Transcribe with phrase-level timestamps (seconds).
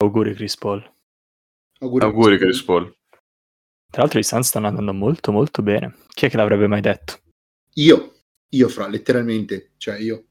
[0.00, 0.88] Auguri Chris Paul.
[1.80, 2.96] Auguri, Auguri Chris Paul.
[3.90, 5.96] Tra l'altro i Suns stanno andando molto molto bene.
[6.08, 7.18] Chi è che l'avrebbe mai detto?
[7.74, 8.14] Io,
[8.50, 10.24] io fra, letteralmente, cioè io,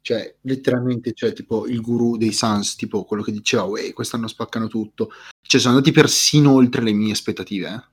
[0.00, 4.66] cioè letteralmente, cioè tipo il guru dei Suns, tipo quello che diceva, uè, quest'anno spaccano
[4.66, 5.10] tutto.
[5.46, 7.90] Cioè sono andati persino oltre le mie aspettative, eh.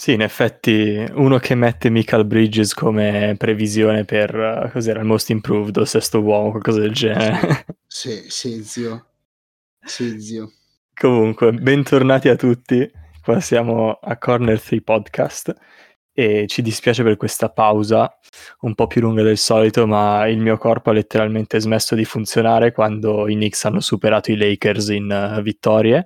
[0.00, 5.28] Sì, in effetti uno che mette Michael Bridges come previsione per uh, cos'era il most
[5.28, 7.66] improved o sesto uomo, qualcosa del genere.
[7.86, 9.09] Sì, sì, zio.
[9.84, 10.52] Sì, zio.
[10.94, 12.88] Comunque, bentornati a tutti.
[13.22, 15.54] Qua siamo a Corner 3 Podcast
[16.12, 18.18] e ci dispiace per questa pausa
[18.60, 22.72] un po' più lunga del solito, ma il mio corpo ha letteralmente smesso di funzionare
[22.72, 26.04] quando i Knicks hanno superato i Lakers in uh, vittorie.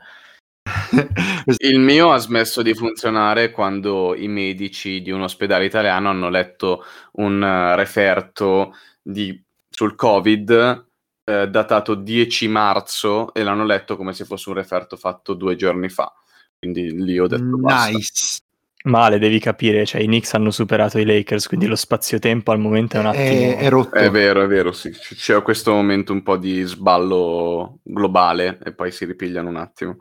[1.59, 6.85] Il mio ha smesso di funzionare quando i medici di un ospedale italiano hanno letto
[7.15, 9.39] un uh, referto di,
[9.69, 10.87] sul Covid
[11.25, 15.89] eh, datato 10 marzo e l'hanno letto come se fosse un referto fatto due giorni
[15.89, 16.13] fa.
[16.59, 17.91] Quindi lì ho detto basta.
[17.91, 18.43] Nice.
[18.85, 22.99] Male, devi capire, cioè i Knicks hanno superato i Lakers, quindi lo spazio-tempo al momento
[22.99, 23.25] è un attimo...
[23.25, 23.95] È, è rotto.
[23.95, 24.91] È vero, è vero, sì.
[24.91, 29.97] C- C'è questo momento un po' di sballo globale e poi si ripigliano un attimo.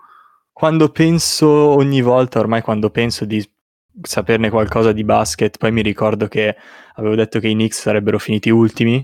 [0.52, 3.42] Quando penso ogni volta, ormai quando penso di
[4.02, 6.54] saperne qualcosa di basket, poi mi ricordo che
[6.96, 9.02] avevo detto che i Knicks sarebbero finiti ultimi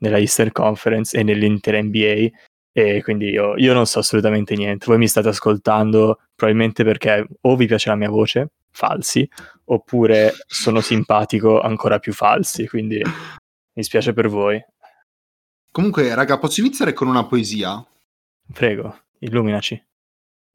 [0.00, 2.28] nella Eastern Conference e nell'Inter NBA
[2.72, 4.86] e quindi io, io non so assolutamente niente.
[4.86, 9.28] Voi mi state ascoltando probabilmente perché o vi piace la mia voce, falsi,
[9.64, 13.02] oppure sono simpatico, ancora più falsi, quindi
[13.72, 14.62] mi spiace per voi.
[15.72, 17.84] Comunque, raga, posso iniziare con una poesia?
[18.52, 19.80] Prego, illuminaci.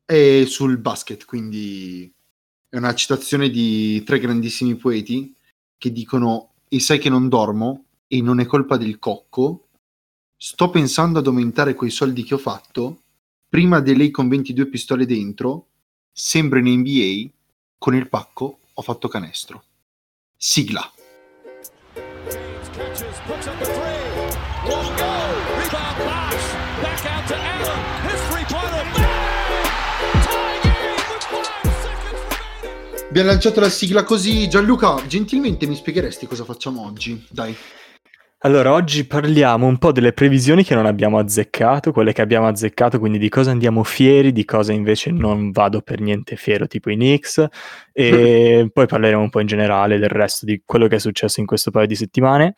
[0.05, 2.11] È sul basket, quindi
[2.69, 5.33] è una citazione di tre grandissimi poeti
[5.77, 9.67] che dicono e sai che non dormo e non è colpa del cocco,
[10.35, 13.01] sto pensando ad aumentare quei soldi che ho fatto,
[13.49, 15.67] prima di lei con 22 pistole dentro,
[16.11, 17.31] sembra in NBA,
[17.77, 19.63] con il pacco ho fatto canestro.
[20.35, 20.91] Sigla.
[33.07, 34.49] Abbiamo lanciato la sigla così.
[34.49, 37.25] Gianluca, gentilmente mi spiegheresti cosa facciamo oggi?
[37.29, 37.55] Dai.
[38.39, 42.99] Allora, oggi parliamo un po' delle previsioni che non abbiamo azzeccato, quelle che abbiamo azzeccato,
[42.99, 46.95] quindi di cosa andiamo fieri, di cosa invece non vado per niente fiero, tipo i
[46.95, 47.43] Knicks,
[47.91, 51.47] e poi parleremo un po' in generale del resto di quello che è successo in
[51.47, 52.53] questo paio di settimane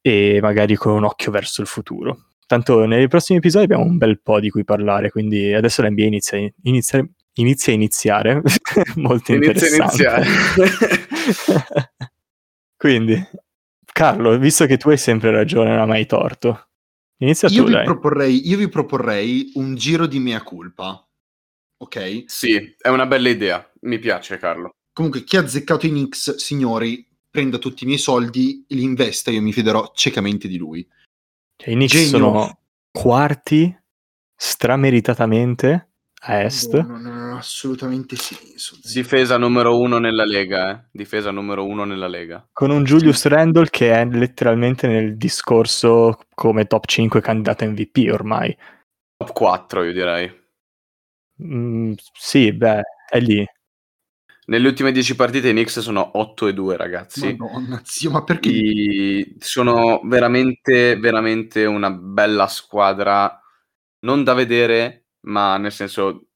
[0.00, 2.26] e magari con un occhio verso il futuro.
[2.46, 6.04] Tanto nei prossimi episodi abbiamo un bel po' di cui parlare, quindi adesso la NBA
[6.04, 7.04] inizia, inizia,
[7.34, 8.42] inizia a iniziare,
[8.96, 10.02] molto Inizia a interessante.
[10.04, 10.26] iniziare.
[12.76, 13.28] quindi,
[13.96, 16.68] Carlo, visto che tu hai sempre ragione, non hai mai torto,
[17.22, 17.84] inizia Io tu, vi, dai.
[17.86, 21.02] proporrei, io vi proporrei un giro di mea culpa.
[21.78, 22.24] Ok?
[22.26, 23.66] sì, è una bella idea.
[23.80, 24.74] Mi piace, Carlo.
[24.92, 29.40] Comunque, chi ha azzeccato i Knicks, signori, prenda tutti i miei soldi, li investa, io
[29.40, 30.86] mi fiderò ciecamente di lui.
[31.56, 32.08] Cioè, I Knicks Genio.
[32.10, 32.58] sono
[32.90, 33.74] quarti,
[34.34, 35.92] strameritatamente,
[36.28, 36.74] a est.
[36.74, 38.76] No, no, no, no, assolutamente senso.
[38.82, 39.02] zio.
[39.02, 40.84] Difesa numero uno nella Lega, eh.
[40.90, 42.46] Difesa numero uno nella Lega.
[42.52, 48.56] Con un Julius Randle che è letteralmente nel discorso come top 5 candidato MVP ormai.
[49.16, 50.44] Top 4, io direi.
[51.42, 53.46] Mm, sì, beh, è lì.
[54.46, 57.34] Nelle ultime 10 partite i Knicks sono 8 e 2, ragazzi.
[57.36, 58.48] Madonna, zio, ma perché?
[58.48, 63.40] I- sono veramente, veramente una bella squadra,
[64.00, 66.26] non da vedere, ma nel senso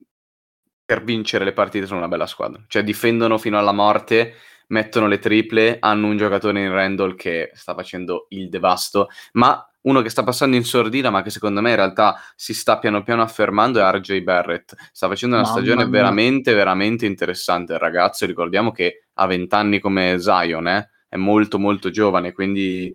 [0.84, 2.62] per vincere le partite sono una bella squadra.
[2.66, 4.34] Cioè difendono fino alla morte,
[4.68, 10.02] mettono le triple, hanno un giocatore in Randall che sta facendo il devasto, ma uno
[10.02, 13.22] che sta passando in sordina, ma che secondo me in realtà si sta piano piano
[13.22, 14.74] affermando è RJ Barrett.
[14.92, 15.92] Sta facendo una Mamma stagione mia.
[15.92, 18.26] veramente, veramente interessante il ragazzo.
[18.26, 20.90] Ricordiamo che ha 20 anni come Zion, eh?
[21.08, 22.92] è molto molto giovane, quindi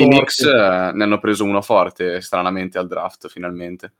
[0.00, 0.06] i.
[0.06, 3.94] Knicks eh, ne hanno preso uno forte, stranamente, al draft, finalmente.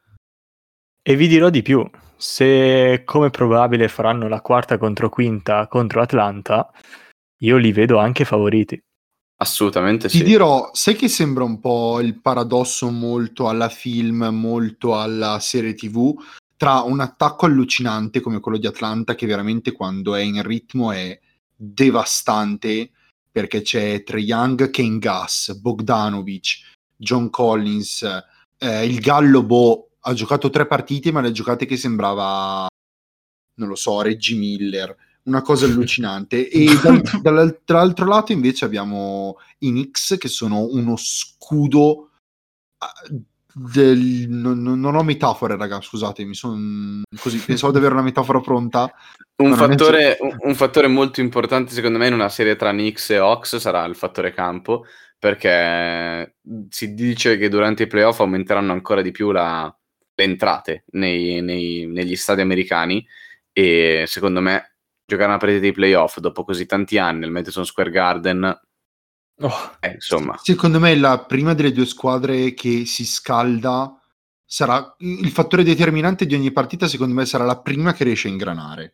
[1.05, 1.85] E vi dirò di più,
[2.17, 6.71] se come probabile faranno la quarta contro quinta contro Atlanta,
[7.39, 8.81] io li vedo anche favoriti.
[9.39, 10.23] Assolutamente Ti sì.
[10.23, 16.15] dirò, sai che sembra un po' il paradosso molto alla film, molto alla serie TV,
[16.57, 21.19] tra un attacco allucinante come quello di Atlanta, che veramente quando è in ritmo è
[21.57, 22.91] devastante,
[23.33, 26.59] perché c'è Trae Young, Kane Gas, Bogdanovic,
[26.95, 28.07] John Collins,
[28.59, 32.67] eh, il Gallo Bo ha giocato tre partite, ma le ha giocate che sembrava,
[33.59, 34.95] non lo so, Reggie Miller,
[35.25, 36.49] una cosa allucinante.
[36.51, 42.11] e dal- dal- dall'altro lato invece abbiamo i Knicks che sono uno scudo
[42.79, 42.93] ah,
[43.55, 48.93] del- non, non- ho metafore, raga, scusatemi, sono così, pensavo di avere una metafora pronta.
[49.43, 53.17] Un fattore, un- un fattore molto importante secondo me in una serie tra Knicks e
[53.17, 54.85] Hawks sarà il fattore campo,
[55.19, 56.37] perché
[56.69, 59.73] si dice che durante i playoff aumenteranno ancora di più la-
[60.15, 63.05] le entrate nei- nei- negli stadi americani
[63.53, 67.91] e secondo me giocare una partita di playoff dopo così tanti anni al Madison Square
[67.91, 68.61] Garden,
[69.41, 73.99] Oh, eh, insomma, Secondo me la prima delle due squadre che si scalda
[74.45, 78.31] sarà il fattore determinante di ogni partita, secondo me sarà la prima che riesce a
[78.31, 78.93] ingranare.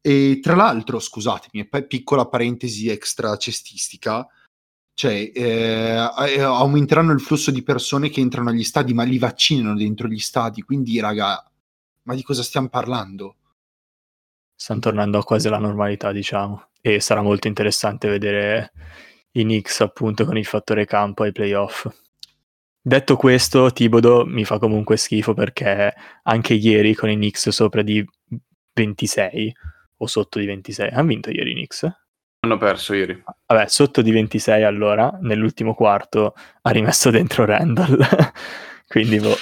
[0.00, 4.26] E tra l'altro, scusatemi, piccola parentesi extra cestistica,
[4.94, 5.96] cioè eh,
[6.28, 10.18] eh, aumenteranno il flusso di persone che entrano agli stadi, ma li vaccinano dentro gli
[10.18, 11.44] stadi, quindi raga,
[12.02, 13.36] ma di cosa stiamo parlando?
[14.62, 16.68] stanno tornando a quasi alla normalità, diciamo.
[16.80, 18.72] E sarà molto interessante vedere
[19.32, 21.88] i Knicks appunto con il fattore campo ai playoff.
[22.80, 25.92] Detto questo, Tibodo mi fa comunque schifo perché
[26.22, 28.04] anche ieri con i Knicks sopra di
[28.72, 29.52] 26
[29.96, 32.01] o sotto di 26, hanno vinto ieri i Knicks?
[32.44, 33.22] Hanno perso ieri.
[33.46, 38.04] Vabbè, sotto di 26 allora, nell'ultimo quarto ha rimesso dentro Randall.
[38.88, 39.36] Quindi boh.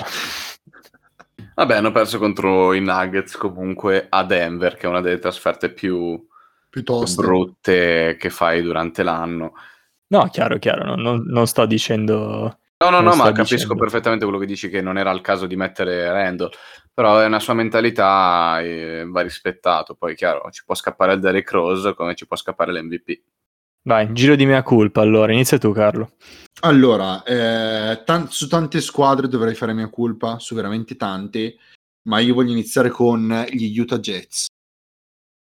[1.55, 6.23] Vabbè, hanno perso contro i Nuggets comunque a Denver, che è una delle trasferte più
[6.69, 7.23] Piuttosto.
[7.23, 9.55] brutte che fai durante l'anno.
[10.09, 12.59] No, chiaro, chiaro, non, non- non sto dicendo...
[12.83, 13.75] No, no, Non no, ma capisco dicendo.
[13.77, 16.51] perfettamente quello che dici che non era il caso di mettere Randall,
[17.01, 19.95] però è una sua mentalità e va rispettato.
[19.95, 23.23] Poi, chiaro, ci può scappare il Derrick Rose come ci può scappare l'MVP.
[23.85, 26.11] Vai, giro di mea colpa allora, inizia tu Carlo.
[26.61, 31.57] Allora, eh, tan- su tante squadre dovrei fare mia colpa, su veramente tante,
[32.03, 34.49] ma io voglio iniziare con gli Utah Jets.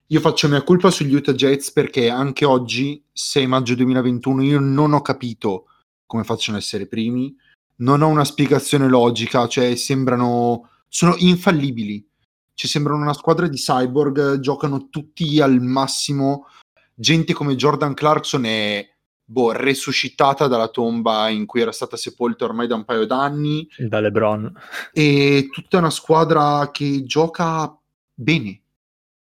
[0.07, 4.91] Io faccio mia colpa sugli Utah Jets perché anche oggi, 6 maggio 2021, io non
[4.91, 5.67] ho capito
[6.05, 7.33] come facciano a essere primi,
[7.77, 12.05] non ho una spiegazione logica, cioè sembrano, sono infallibili,
[12.53, 16.47] cioè sembrano una squadra di cyborg, giocano tutti al massimo,
[16.93, 18.87] gente come Jordan Clarkson è
[19.29, 23.99] boh, resuscitata dalla tomba in cui era stata sepolta ormai da un paio d'anni Da
[23.99, 24.51] LeBron.
[24.93, 27.77] e tutta una squadra che gioca
[28.13, 28.61] bene.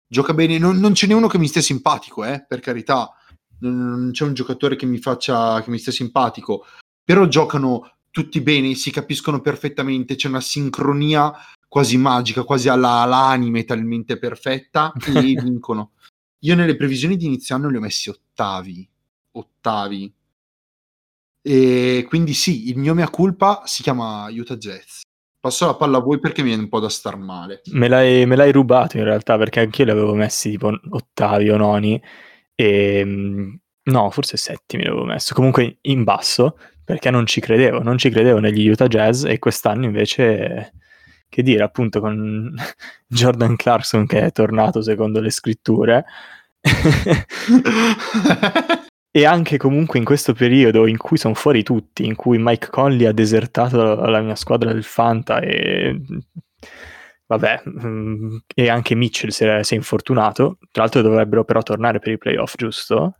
[0.06, 3.14] Gioca bene, non, non ce n'è uno che mi stia simpatico, eh, per carità.
[3.60, 6.64] Non, non c'è un giocatore che mi faccia che mi stia simpatico,
[7.04, 11.32] però giocano tutti bene, si capiscono perfettamente, c'è una sincronia
[11.68, 15.92] quasi magica, quasi alla, all'anime talmente perfetta e vincono.
[16.40, 18.88] Io nelle previsioni di inizio anno li ho messi ottavi,
[19.32, 20.12] ottavi.
[21.42, 25.02] E quindi sì, il mio mea culpa si chiama Utah Jets.
[25.38, 27.62] Passo la palla a voi perché mi viene un po' da star male.
[27.72, 31.56] Me l'hai, me l'hai rubato in realtà perché anch'io li avevo messi tipo ottavi o
[31.56, 32.02] noni
[32.54, 33.54] e mm,
[33.84, 36.58] no, forse settimi li avevo messo, comunque in basso
[36.90, 40.72] perché non ci credevo, non ci credevo negli Utah Jazz e quest'anno invece,
[41.28, 42.52] che dire, appunto con
[43.06, 46.04] Jordan Clarkson che è tornato secondo le scritture
[49.12, 53.06] e anche comunque in questo periodo in cui sono fuori tutti, in cui Mike Conley
[53.06, 55.96] ha desertato la, la mia squadra del Fanta e
[57.26, 62.00] vabbè, mm, e anche Mitchell si è, si è infortunato, tra l'altro dovrebbero però tornare
[62.00, 63.14] per i playoff, giusto?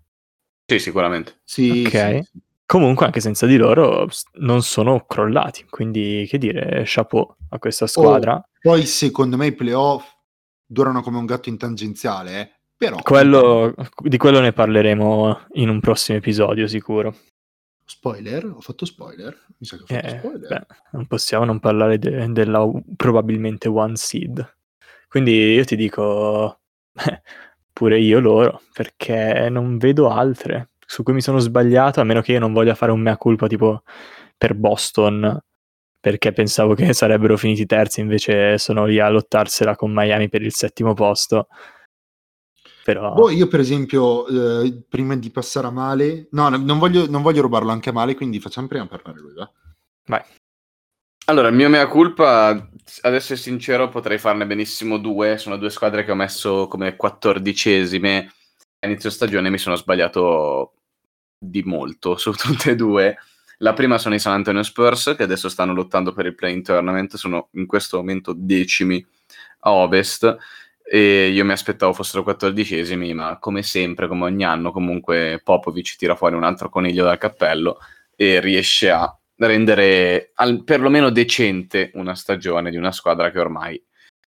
[0.66, 1.38] Sì, sicuramente.
[1.44, 1.90] sì, Ok.
[1.92, 2.48] sì, sì.
[2.70, 8.40] Comunque anche senza di loro non sono crollati, quindi che dire, chapeau a questa squadra.
[8.60, 10.08] Poi secondo me i playoff
[10.64, 12.50] durano come un gatto in tangenziale, eh.
[12.76, 17.16] però Quello- di quello ne parleremo in un prossimo episodio sicuro.
[17.84, 20.48] spoiler, ho fatto spoiler, mi sa che ho fatto Eh, spoiler.
[20.48, 22.64] beh, non possiamo non parlare de- della
[22.94, 24.48] probabilmente one seed.
[25.08, 26.60] Quindi io ti dico
[27.72, 32.32] pure io loro, perché non vedo altre su cui mi sono sbagliato, a meno che
[32.32, 33.84] io non voglia fare un mea culpa tipo
[34.36, 35.40] per Boston,
[36.00, 40.52] perché pensavo che sarebbero finiti terzi, invece sono lì a lottarsela con Miami per il
[40.52, 41.46] settimo posto.
[42.82, 47.08] Però Boh, io per esempio, eh, prima di passare a male, no, no, non voglio,
[47.08, 49.48] non voglio rubarlo anche a male, quindi facciamo prima parlare lui, va?
[50.06, 50.22] vai.
[51.26, 55.38] Allora, il mio mea culpa, ad essere sincero, potrei farne benissimo due.
[55.38, 58.32] Sono due squadre che ho messo come quattordicesime.
[58.80, 60.79] A inizio stagione mi sono sbagliato
[61.40, 63.16] di molto su tutte e due.
[63.58, 67.16] La prima sono i San Antonio Spurs, che adesso stanno lottando per il play-in tournament,
[67.16, 69.04] sono in questo momento decimi
[69.60, 70.36] a ovest
[70.82, 76.16] e io mi aspettavo fossero quattordicesimi, ma come sempre, come ogni anno, comunque Popovic tira
[76.16, 77.78] fuori un altro coniglio dal cappello
[78.16, 83.82] e riesce a rendere al- perlomeno decente una stagione di una squadra che ormai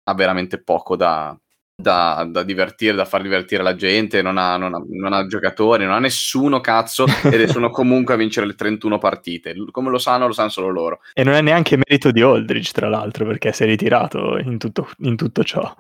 [0.04, 1.38] ha veramente poco da,
[1.76, 5.86] da, da divertire, da far divertire la gente, non ha, non, ha, non ha giocatori,
[5.86, 9.56] non ha nessuno cazzo ed sono comunque a vincere le 31 partite.
[9.72, 11.00] Come lo sanno, lo sanno solo loro.
[11.14, 14.90] E non è neanche merito di Aldridge, tra l'altro, perché si è ritirato in tutto,
[15.00, 15.76] in tutto ciò.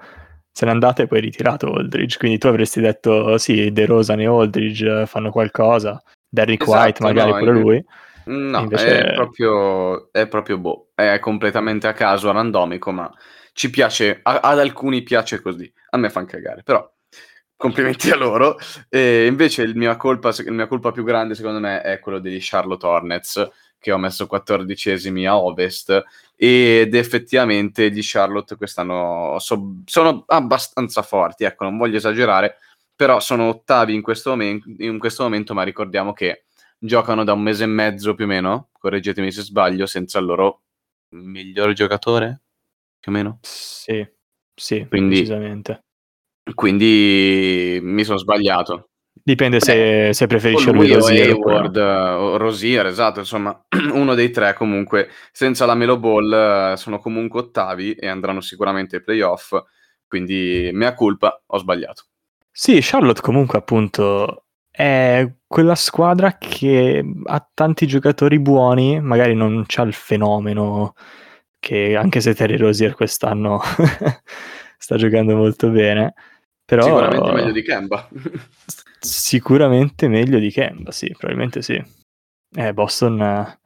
[0.51, 4.25] Se n'è andato e poi ritirato Aldridge, quindi tu avresti detto sì, De Rosa e
[4.25, 7.85] Aldridge fanno qualcosa, Derrick Esatto, White magari no, pure in- lui.
[8.25, 13.11] No, Invece- è proprio, è proprio boh, è completamente a caso, randomico, ma
[13.53, 16.87] ci piace, a- ad alcuni piace così, a me fan cagare, però
[17.55, 18.57] complimenti a loro.
[18.89, 22.39] E invece il mia colpa, il mia colpa più grande secondo me è quello degli
[22.41, 26.03] Charlotte Hornets, che ho messo 14esimi a Ovest,
[26.35, 32.57] ed effettivamente gli Charlotte quest'anno so- sono abbastanza forti, ecco, non voglio esagerare,
[32.95, 36.45] però sono ottavi in questo, momen- in questo momento, ma ricordiamo che
[36.77, 40.61] giocano da un mese e mezzo più o meno, correggetemi se sbaglio, senza il loro
[41.09, 42.42] miglior giocatore,
[43.03, 43.39] più o meno.
[43.41, 44.07] Sì,
[44.55, 45.83] sì, Quindi- decisamente.
[46.53, 48.91] Quindi mi sono sbagliato.
[49.11, 51.33] Dipende se, se preferisci O lui lui o Rosier no.
[51.35, 53.61] Hayward, o Rosier, esatto, insomma,
[53.93, 58.97] uno dei tre comunque, senza la Melo Ball eh, sono comunque ottavi e andranno sicuramente
[58.97, 59.53] ai playoff,
[60.07, 62.05] quindi mea culpa, ho sbagliato.
[62.51, 69.83] Sì, Charlotte comunque appunto è quella squadra che ha tanti giocatori buoni, magari non c'ha
[69.83, 70.95] il fenomeno
[71.63, 73.61] che anche se Terry Rosier quest'anno
[74.77, 76.13] sta giocando molto bene,
[76.65, 78.09] però Sicuramente meglio di Kemba.
[78.99, 81.81] sicuramente meglio di Kemba, sì, probabilmente sì.
[82.55, 83.57] Eh, Boston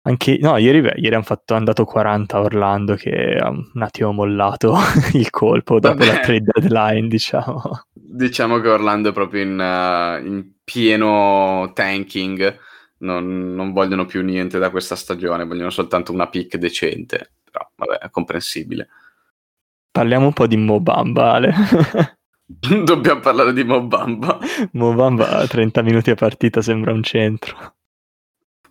[0.00, 3.82] anche no, ieri, beh, ieri hanno fatto hanno dato 40 a Orlando che ha un
[3.82, 4.74] attimo mollato
[5.12, 6.06] il colpo dopo Vabbè.
[6.06, 7.82] la trade deadline, diciamo.
[7.92, 12.58] Diciamo che Orlando è proprio in, eh, in pieno tanking,
[12.98, 17.98] non, non vogliono più niente da questa stagione, vogliono soltanto una pick decente, però vabbè,
[17.98, 18.88] è comprensibile.
[19.90, 21.54] Parliamo un po' di Mobamba, Ale.
[22.46, 24.38] Dobbiamo parlare di Mobamba.
[24.72, 27.74] Mobamba a 30 minuti a partita sembra un centro.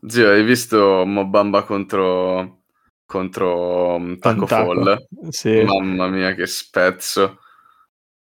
[0.05, 2.62] Zio, hai visto Mobamba contro,
[3.05, 4.48] contro mm, Taco.
[4.48, 5.07] Fall?
[5.29, 5.62] Sì.
[5.63, 7.39] Mamma mia, che spezzo.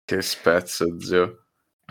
[0.04, 1.44] Che spezzo, zio.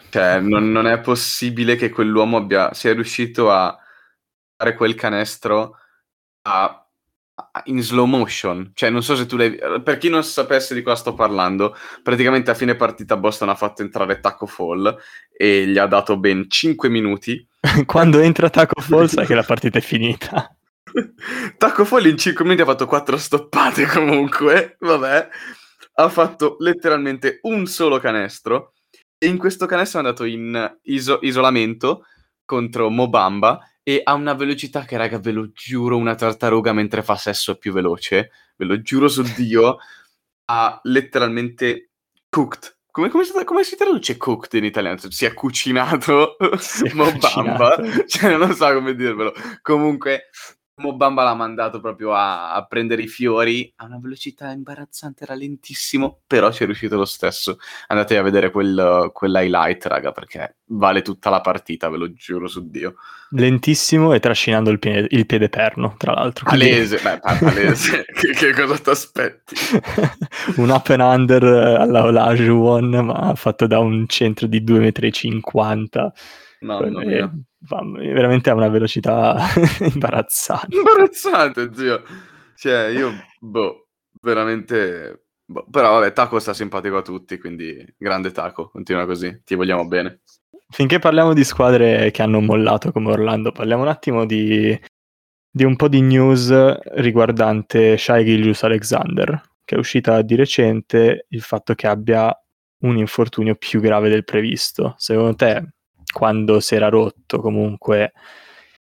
[0.10, 3.78] Cioè, non, non è possibile che quell'uomo abbia, sia riuscito a
[4.76, 5.78] quel canestro
[6.44, 6.86] a-
[7.34, 8.72] a- in slow motion.
[8.74, 9.58] Cioè, non so se tu l'hai...
[9.84, 13.82] Per chi non sapesse di cosa sto parlando, praticamente a fine partita Boston ha fatto
[13.82, 14.96] entrare Taco Fall
[15.36, 17.46] e gli ha dato ben 5 minuti
[17.86, 20.56] Quando entra Taco Fall sai che la partita è finita.
[21.58, 25.30] Taco Fall in 5 minuti ha fatto 4 stoppate comunque, vabbè.
[25.94, 28.74] Ha fatto letteralmente un solo canestro
[29.18, 32.06] e in questo canestro è andato in iso- isolamento
[32.46, 37.16] contro Mobamba e ha una velocità che, raga, ve lo giuro, una tartaruga mentre fa
[37.16, 39.78] sesso è più veloce, ve lo giuro su Dio,
[40.46, 41.92] ha letteralmente
[42.30, 42.78] cooked.
[42.92, 44.98] Come, come si, come si traduce cooked in italiano?
[44.98, 48.06] Cioè, Si è cucinato Si è cucinato.
[48.08, 49.34] cioè non so come dirvelo.
[49.62, 50.30] Comunque,
[50.82, 56.22] Mobamba l'ha mandato proprio a, a prendere i fiori a una velocità imbarazzante, era lentissimo,
[56.28, 57.58] però ci è riuscito lo stesso.
[57.88, 62.70] Andate a vedere quel, quell'highlight, raga, perché vale tutta la partita, ve lo giuro su
[62.70, 62.96] Dio.
[63.32, 66.46] Lentissimo e trascinando il piede, il piede perno, tra l'altro.
[66.46, 69.56] Quindi- Palese, beh, pa- palese, che, che cosa ti aspetti?
[70.58, 76.12] un up and under alla Olajuwon, ma fatto da un centro di 2,50 m.
[76.62, 77.32] Mamma mia.
[78.14, 79.36] veramente ha una velocità
[79.82, 80.76] imbarazzante.
[80.76, 82.04] Imbarazzante, zio.
[82.56, 83.88] Cioè, io, boh,
[84.22, 85.26] veramente...
[85.46, 85.66] boh.
[85.70, 90.22] Però vabbè, Taco sta simpatico a tutti, quindi grande Taco, continua così, ti vogliamo bene.
[90.70, 94.80] Finché parliamo di squadre che hanno mollato come Orlando, parliamo un attimo di,
[95.50, 96.54] di un po' di news
[96.94, 102.34] riguardante Shai Gilgius Alexander, che è uscita di recente il fatto che abbia
[102.84, 104.94] un infortunio più grave del previsto.
[104.98, 105.74] Secondo te,
[106.12, 108.14] quando si era rotto, comunque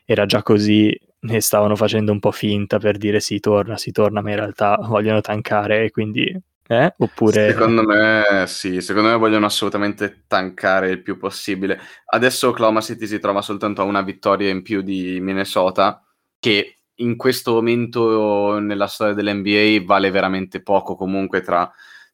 [0.04, 4.20] era già così e stavano facendo un po' finta per dire si torna, si torna,
[4.20, 6.34] ma in realtà vogliono tankare e quindi...
[6.70, 6.94] Eh?
[6.98, 7.50] Oppure...
[7.50, 11.80] Secondo me sì, secondo me vogliono assolutamente tankare il più possibile.
[12.06, 16.00] Adesso Oklahoma City si trova soltanto a una vittoria in più di Minnesota,
[16.38, 21.70] che in questo momento nella storia dell'NBA vale veramente poco comunque tra,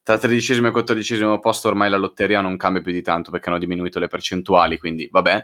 [0.07, 3.57] tra 13 e 14 posto ormai la lotteria non cambia più di tanto perché hanno
[3.57, 5.43] diminuito le percentuali, quindi vabbè.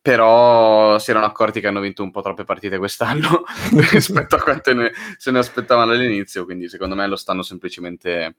[0.00, 3.42] Però si erano accorti che hanno vinto un po' troppe partite quest'anno
[3.90, 8.36] rispetto a quante ne- se ne aspettavano all'inizio, quindi secondo me lo stanno semplicemente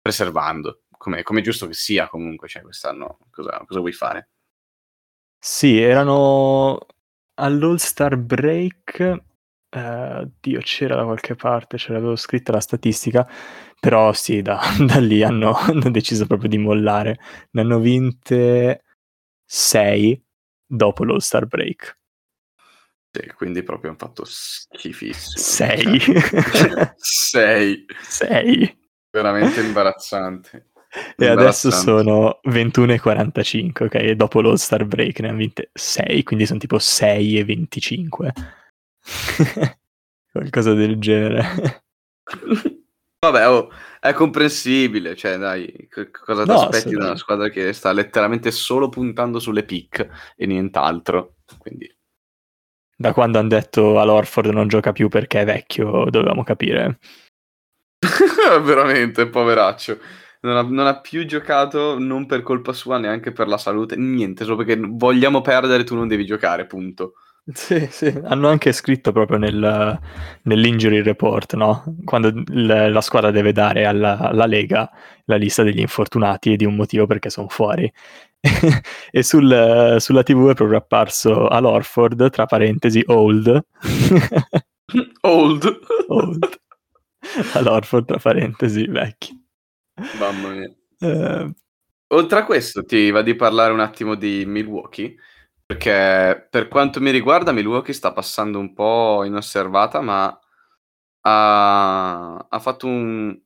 [0.00, 4.28] preservando, come, come giusto che sia comunque, cioè quest'anno cosa, cosa vuoi fare?
[5.40, 6.78] Sì, erano
[7.34, 9.26] all'All-Star Break
[9.70, 13.28] Eh, Dio, c'era da qualche parte, ce l'avevo scritta la statistica,
[13.78, 17.18] però sì, da, da lì hanno, hanno deciso proprio di mollare.
[17.50, 18.84] Ne hanno vinte
[19.44, 20.22] 6
[20.66, 21.96] dopo l'All Star Break.
[23.10, 25.36] Sì, quindi proprio hanno fatto schifissimo.
[25.36, 26.00] 6.
[26.96, 27.86] 6.
[28.02, 28.78] 6.
[29.10, 30.70] Veramente imbarazzante.
[31.16, 33.94] E adesso sono 21 e 45, ok?
[33.94, 38.32] E dopo l'All Star Break ne hanno vinte 6, quindi sono tipo 6 e 25.
[40.32, 41.82] Qualcosa del genere.
[43.20, 47.72] Vabbè, oh, è comprensibile, cioè dai, c- cosa ti No, aspetti da una squadra che
[47.72, 51.38] sta letteralmente solo puntando sulle pick e nient'altro.
[51.58, 51.92] Quindi
[52.96, 56.98] Da quando hanno detto all'Orford non gioca più perché è vecchio, dovevamo capire.
[58.62, 59.98] veramente, poveraccio.
[60.40, 64.44] Non ha, non ha più giocato non per colpa sua, neanche per la salute, niente,
[64.44, 67.14] solo perché vogliamo perdere, tu non devi giocare, punto.
[67.54, 69.98] Sì, sì, hanno anche scritto proprio nel,
[70.42, 71.82] nell'injury report, no?
[72.04, 74.90] Quando il- la squadra deve dare alla, alla Lega
[75.24, 77.90] la lista degli infortunati e di un motivo perché sono fuori.
[79.10, 83.64] e sul- sulla TV è proprio apparso all'Orford, tra parentesi, old.
[85.22, 85.78] Old.
[86.08, 86.60] old.
[87.54, 89.38] All'Orford, tra parentesi, vecchi.
[90.18, 90.72] Mamma mia.
[91.00, 91.52] Eh,
[92.10, 95.14] Oltre a questo, ti va di parlare un attimo di Milwaukee?
[95.68, 100.26] Perché per quanto mi riguarda, Milwaukee sta passando un po' inosservata, ma
[101.20, 103.38] ha, ha fatto un,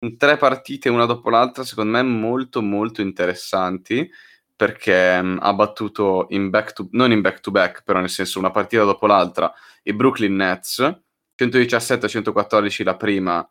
[0.00, 4.06] un tre partite una dopo l'altra, secondo me molto molto interessanti,
[4.54, 8.38] perché mh, ha battuto in back to, non in back to back, però nel senso
[8.38, 9.50] una partita dopo l'altra,
[9.84, 10.80] i Brooklyn Nets,
[11.34, 13.50] 117-114 la prima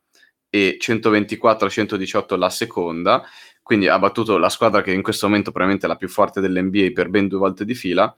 [0.52, 3.24] e 124-118 la seconda,
[3.70, 6.90] quindi ha battuto la squadra che in questo momento probabilmente è la più forte dell'NBA
[6.92, 8.12] per ben due volte di fila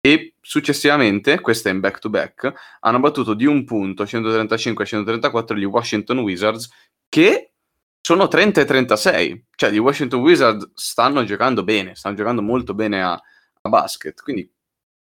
[0.00, 6.18] e successivamente, questa in back to back, hanno battuto di un punto 135-134 gli Washington
[6.18, 6.68] Wizards
[7.08, 7.52] che
[8.00, 13.00] sono 30 e 36, cioè gli Washington Wizards stanno giocando bene, stanno giocando molto bene
[13.00, 14.50] a, a basket, quindi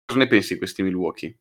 [0.06, 1.34] cosa ne pensi di questi Milwaukee?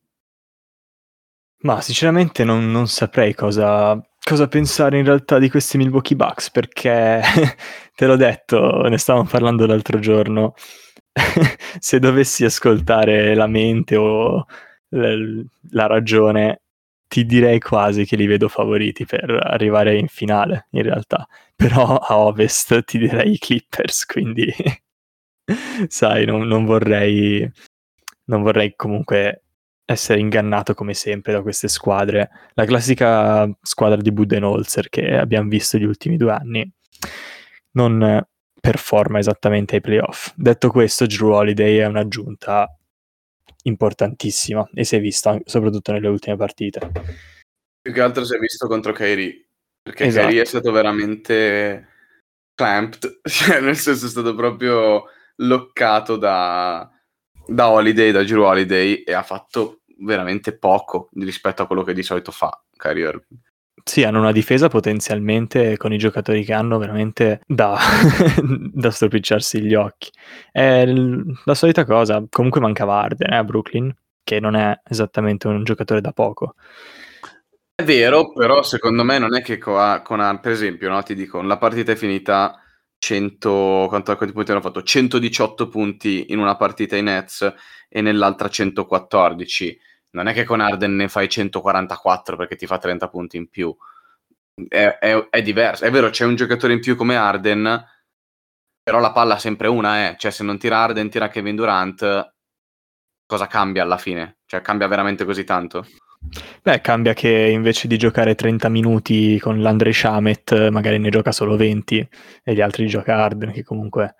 [1.62, 7.21] Ma sinceramente non, non saprei cosa, cosa pensare in realtà di questi Milwaukee Bucks perché
[7.95, 10.54] te l'ho detto, ne stavamo parlando l'altro giorno.
[11.78, 14.45] Se dovessi ascoltare la mente o
[14.89, 16.63] l- la ragione,
[17.06, 21.26] ti direi quasi che li vedo favoriti per arrivare in finale, in realtà.
[21.54, 24.52] Però a ovest ti direi i Clippers, quindi
[25.89, 27.49] sai, non, non vorrei
[28.25, 29.42] non vorrei comunque
[29.93, 32.31] essere ingannato come sempre da queste squadre.
[32.55, 36.71] La classica squadra di Budenholzer che abbiamo visto gli ultimi due anni
[37.73, 38.25] non
[38.61, 40.33] performa esattamente ai playoff.
[40.37, 42.69] Detto questo, Drew Holiday è un'aggiunta
[43.65, 46.91] importantissima e si è vista soprattutto nelle ultime partite.
[47.81, 49.49] Più che altro si è visto contro Kyrie,
[49.83, 50.26] perché Esatto.
[50.26, 51.89] Kyrie è stato veramente
[52.55, 56.89] clamped, cioè nel senso è stato proprio loccato da,
[57.47, 62.02] da Holiday, da Drew Holiday e ha fatto veramente poco rispetto a quello che di
[62.02, 63.41] solito fa Kyrie Irving.
[63.84, 67.76] Sì, hanno una difesa potenzialmente con i giocatori che hanno veramente da,
[68.41, 70.10] da stropicciarsi gli occhi.
[70.52, 72.25] È la solita cosa.
[72.30, 76.54] Comunque mancava Arden eh, a Brooklyn, che non è esattamente un giocatore da poco.
[77.75, 81.15] È vero, però secondo me non è che co- con, Ar- per esempio, no, ti
[81.15, 82.62] dico, la partita è finita
[82.99, 84.82] 100, quanto, quanti punti hanno fatto?
[84.82, 87.52] 118 punti in una partita in Nets
[87.88, 89.80] e nell'altra 114.
[90.12, 93.75] Non è che con Arden ne fai 144 perché ti fa 30 punti in più.
[94.68, 95.84] È, è- è diverso.
[95.84, 97.84] È vero, c'è un giocatore in più come Arden,
[98.82, 100.16] però la palla sempre una è.
[100.18, 102.34] Cioè, se non tira Arden, tira Kevin Durant,
[103.26, 104.38] cosa cambia alla fine?
[104.44, 105.86] Cioè, cambia veramente così tanto?
[106.62, 111.56] Beh, cambia che invece di giocare 30 minuti con l'Andre Shamet, magari ne gioca solo
[111.56, 112.08] 20
[112.44, 114.14] e gli altri gioca Arden, che comunque...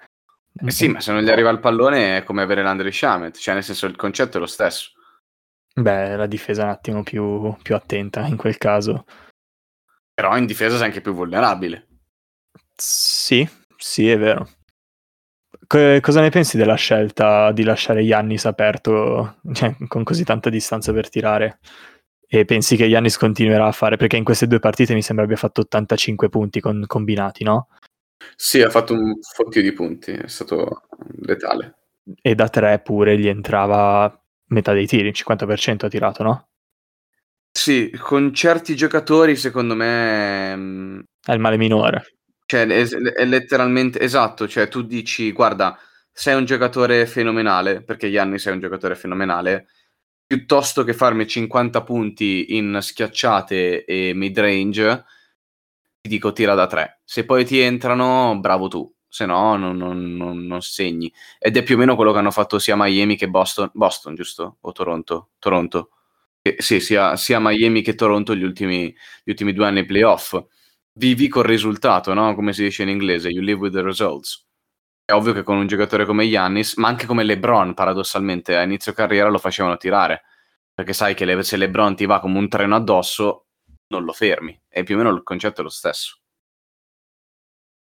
[0.55, 3.55] Eh sì, ma se non gli arriva il pallone è come avere l'Andre Shamet, cioè
[3.55, 4.91] nel senso il concetto è lo stesso.
[5.75, 9.05] Beh, la difesa è un attimo più, più attenta in quel caso.
[10.15, 11.89] Però in difesa sei anche più vulnerabile.
[12.77, 14.49] Sì, sì, è vero.
[15.67, 20.93] Co- cosa ne pensi della scelta di lasciare Yannis aperto, cioè, con così tanta distanza
[20.93, 21.59] per tirare?
[22.27, 23.97] E pensi che Yannis continuerà a fare?
[23.97, 27.69] Perché in queste due partite mi sembra abbia fatto 85 punti con- combinati, no?
[28.37, 30.83] Sì, ha fatto un fottio di punti, è stato
[31.21, 31.77] letale.
[32.21, 34.22] E da tre pure gli entrava
[34.53, 36.49] metà dei tiri, il 50% ha tirato, no?
[37.51, 40.57] Sì, con certi giocatori secondo me...
[40.57, 42.05] mm, È il male minore.
[42.47, 44.47] Cioè, è, è letteralmente esatto.
[44.49, 45.79] Cioè, tu dici, guarda,
[46.11, 49.69] sei un giocatore fenomenale, perché Giannis è un giocatore fenomenale,
[50.27, 55.05] piuttosto che farmi 50 punti in schiacciate e mid range,
[56.01, 57.01] ti dico tira da 3.
[57.05, 61.13] Se poi ti entrano, bravo tu, se no non, non- non- non segni.
[61.39, 64.57] Ed è più o meno quello che hanno fatto sia Miami che Boston, Boston giusto?
[64.61, 65.31] O Toronto?
[65.39, 65.91] Toronto.
[66.43, 68.87] Eh, sì, sia, sia Miami che Toronto gli ultimi,
[69.25, 70.37] gli ultimi due anni playoff.
[70.95, 72.35] Vivi col risultato, no?
[72.35, 74.47] Come si dice in inglese, you live with the results.
[75.05, 78.93] È ovvio che con un giocatore come Giannis, ma anche come LeBron, paradossalmente, a inizio
[78.93, 80.23] carriera lo facevano tirare.
[80.75, 83.47] Perché sai che le- se LeBron ti va come un treno addosso,
[83.89, 84.59] non lo fermi.
[84.69, 86.22] E più o meno il concetto è lo stesso.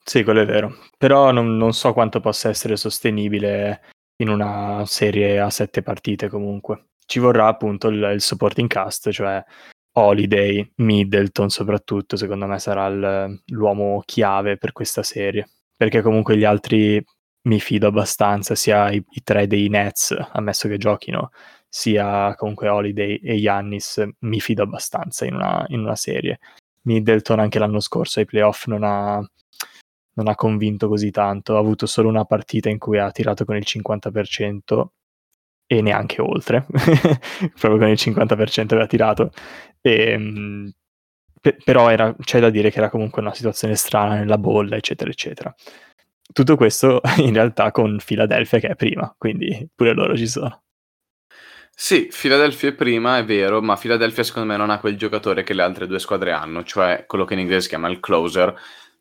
[0.10, 0.74] Sì, quello è vero.
[0.98, 3.82] Però non, non so quanto possa essere sostenibile
[4.22, 6.92] in una serie a sette partite comunque.
[7.06, 9.44] Ci vorrà appunto il, il supporting cast, cioè
[9.94, 15.50] Holiday, Middleton soprattutto, secondo me sarà il- l'uomo chiave per questa serie.
[15.76, 17.04] Perché comunque gli altri
[17.44, 21.32] mi fido abbastanza, sia i, i tre dei Nets, ammesso che giochino,
[21.68, 26.40] sia comunque Holiday e Yannis, mi fido abbastanza in una, in una serie.
[26.84, 29.22] Middleton anche l'anno scorso ai playoff non ha,
[30.18, 33.56] non ha convinto così tanto, ha avuto solo una partita in cui ha tirato con
[33.56, 34.94] il 50%
[35.68, 36.66] e neanche oltre,
[37.60, 39.32] proprio con il 50% aveva tirato.
[39.82, 40.72] E, mh,
[41.42, 45.10] pe- però era- c'è da dire che era comunque una situazione strana nella bolla, eccetera,
[45.10, 45.54] eccetera.
[46.34, 50.62] Tutto questo in realtà con Philadelphia che è prima, quindi pure loro ci sono.
[51.80, 55.54] Sì, Philadelphia è prima, è vero, ma Philadelphia secondo me non ha quel giocatore che
[55.54, 58.56] le altre due squadre hanno, cioè quello che in inglese si chiama il closer,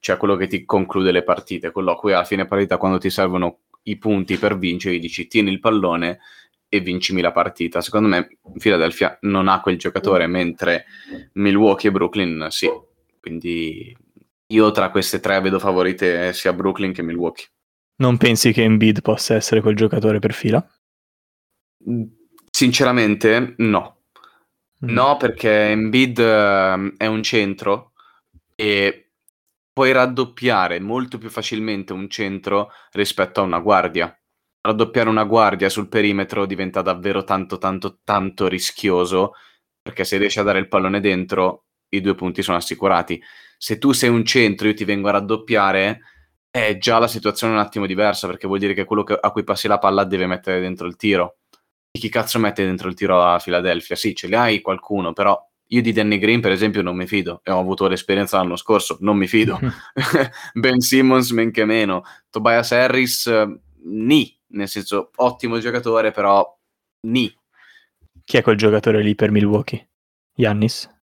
[0.06, 3.10] cioè quello che ti conclude le partite, quello a cui alla fine partita quando ti
[3.10, 6.20] servono i punti per vincere, gli dici tieni il pallone
[6.68, 7.80] e vincimi la partita.
[7.80, 10.84] Secondo me Philadelphia non ha quel giocatore, mentre
[11.32, 12.70] Milwaukee e Brooklyn sì.
[13.18, 13.96] Quindi
[14.46, 17.46] io tra queste tre vedo favorite sia Brooklyn che Milwaukee.
[17.96, 20.64] Non pensi che Embiid possa essere quel giocatore per fila?
[22.48, 24.02] Sinceramente no.
[24.84, 24.88] Mm.
[24.88, 27.90] No, perché Embiid ehm, è un centro
[28.54, 29.05] e
[29.76, 34.18] puoi raddoppiare molto più facilmente un centro rispetto a una guardia.
[34.62, 39.34] Raddoppiare una guardia sul perimetro diventa davvero tanto, tanto, tanto rischioso
[39.82, 43.22] perché se riesci a dare il pallone dentro, i due punti sono assicurati.
[43.58, 46.00] Se tu sei un centro io ti vengo a raddoppiare,
[46.50, 49.68] è già la situazione un attimo diversa perché vuol dire che quello a cui passi
[49.68, 51.36] la palla deve mettere dentro il tiro.
[51.90, 53.94] E chi cazzo mette dentro il tiro a Philadelphia?
[53.94, 57.40] Sì, ce li hai qualcuno, però io di Danny Green, per esempio, non mi fido.
[57.42, 59.58] E ho avuto l'esperienza l'anno scorso, non mi fido.
[60.54, 62.04] ben Simmons, men che meno.
[62.30, 66.56] Tobias Harris, eh, ni, nel senso, ottimo giocatore, però
[67.02, 67.34] ni.
[68.24, 69.88] Chi è quel giocatore lì per Milwaukee?
[70.34, 70.94] Yannis?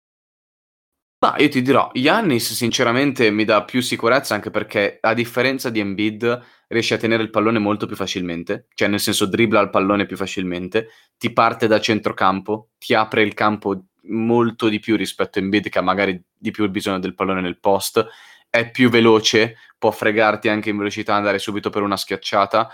[1.24, 5.80] Ma io ti dirò, Giannis sinceramente mi dà più sicurezza anche perché a differenza di
[5.80, 10.06] Embiid riesce a tenere il pallone molto più facilmente, cioè nel senso dribbla il pallone
[10.06, 15.42] più facilmente, ti parte da centrocampo, ti apre il campo molto di più rispetto a
[15.42, 18.06] Embiid che ha magari di più il bisogno del pallone nel post,
[18.50, 22.70] è più veloce, può fregarti anche in velocità, andare subito per una schiacciata.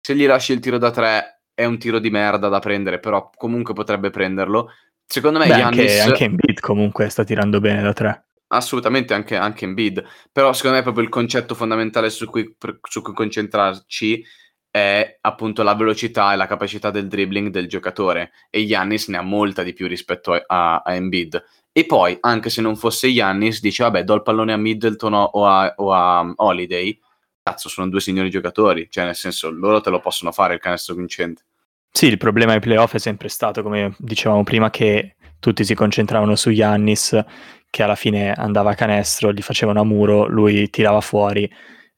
[0.00, 3.30] Se gli lasci il tiro da tre è un tiro di merda da prendere, però
[3.36, 4.70] comunque potrebbe prenderlo.
[5.06, 8.24] Secondo me Beh, anche, Giannis anche Embiid comunque sta tirando bene da tre.
[8.48, 13.00] assolutamente anche, anche Embiid, però secondo me proprio il concetto fondamentale su cui, per- su
[13.02, 14.24] cui concentrarci
[14.72, 19.22] è appunto la velocità e la capacità del dribbling del giocatore e Giannis ne ha
[19.22, 21.44] molta di più rispetto a, a, Embiid.
[21.70, 25.46] E poi, anche se non fosse Giannis, dice vabbè do il pallone a Middleton o
[25.46, 26.98] a, o a Holiday,
[27.42, 30.94] cazzo sono due signori giocatori, cioè nel senso loro te lo possono fare il canestro
[30.94, 31.42] vincente.
[31.90, 36.34] Sì, il problema ai playoff è sempre stato, come dicevamo prima, che tutti si concentravano
[36.34, 37.22] su Yannis,
[37.68, 41.50] che alla fine andava a canestro, gli facevano a muro, lui tirava fuori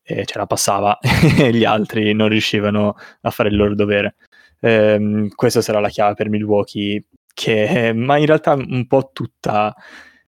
[0.06, 4.16] e ce la passava e gli altri non riuscivano a fare il loro dovere.
[4.60, 9.74] Ehm, questa sarà la chiave per Milwaukee, che, ma in realtà un po' tutta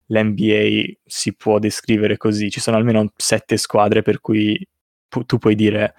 [0.07, 2.49] l'NBA si può descrivere così.
[2.49, 4.59] Ci sono almeno sette squadre per cui
[5.07, 5.95] pu- tu puoi dire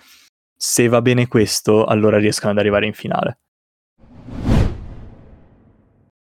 [0.56, 3.38] se va bene questo, allora riescono ad arrivare in finale.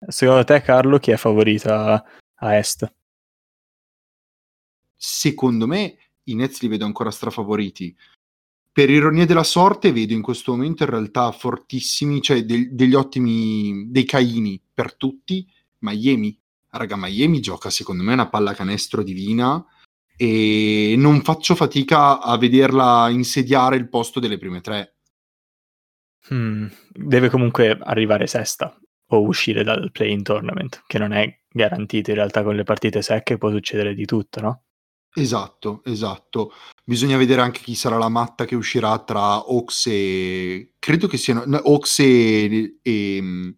[0.07, 2.03] Secondo te, Carlo, chi è favorita
[2.35, 2.91] a est?
[4.95, 7.95] Secondo me i Nets li vedo ancora strafavoriti.
[8.71, 13.85] Per ironia della sorte vedo in questo momento in realtà fortissimi, cioè del- degli ottimi,
[13.89, 15.47] dei caini per tutti,
[15.79, 16.37] Miami.
[16.69, 19.65] Raga, Miami gioca secondo me una pallacanestro divina
[20.17, 24.95] e non faccio fatica a vederla insediare il posto delle prime tre.
[26.29, 28.77] Hmm, deve comunque arrivare sesta
[29.09, 33.37] o uscire dal play-in tournament, che non è garantito in realtà con le partite secche,
[33.37, 34.63] può succedere di tutto, no?
[35.17, 36.51] Esatto, esatto.
[36.83, 40.73] Bisogna vedere anche chi sarà la matta che uscirà tra Ox e...
[40.77, 41.43] credo che siano...
[41.45, 42.79] no, Ox e...
[42.81, 43.55] e,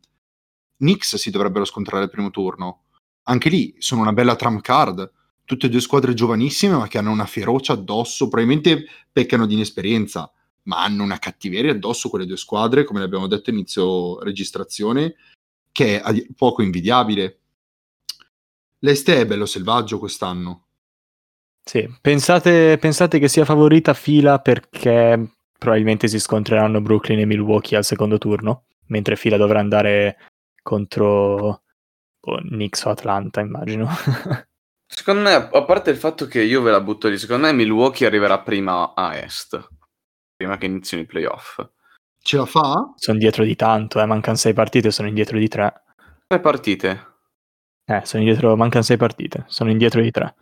[0.77, 2.83] Knicks si dovrebbero scontrare al primo turno.
[3.23, 5.11] Anche lì sono una bella trump card.
[5.45, 8.27] Tutte e due squadre giovanissime, ma che hanno una ferocia addosso.
[8.27, 10.31] Probabilmente peccano di inesperienza,
[10.63, 15.15] ma hanno una cattiveria addosso quelle due squadre, come abbiamo detto inizio registrazione,
[15.71, 17.39] che è poco invidiabile.
[18.79, 20.66] L'Este è bello selvaggio quest'anno.
[21.67, 27.83] Sì, pensate, pensate che sia favorita fila perché probabilmente si scontreranno Brooklyn e Milwaukee al
[27.83, 30.17] secondo turno, mentre fila dovrà andare
[30.63, 31.63] contro
[32.21, 33.85] boh, Knicks o Atlanta, immagino.
[34.89, 38.07] Secondo me, a parte il fatto che io ve la butto lì, secondo me Milwaukee
[38.07, 39.67] arriverà prima a est,
[40.37, 41.59] prima che inizino i playoff.
[42.21, 42.93] Ce la fa?
[42.95, 45.83] sono dietro di tanto, eh, mancano sei partite, sono indietro di tre.
[46.27, 47.15] Tre partite.
[47.85, 50.35] Eh, sono indietro, mancano sei partite, sono indietro di tre.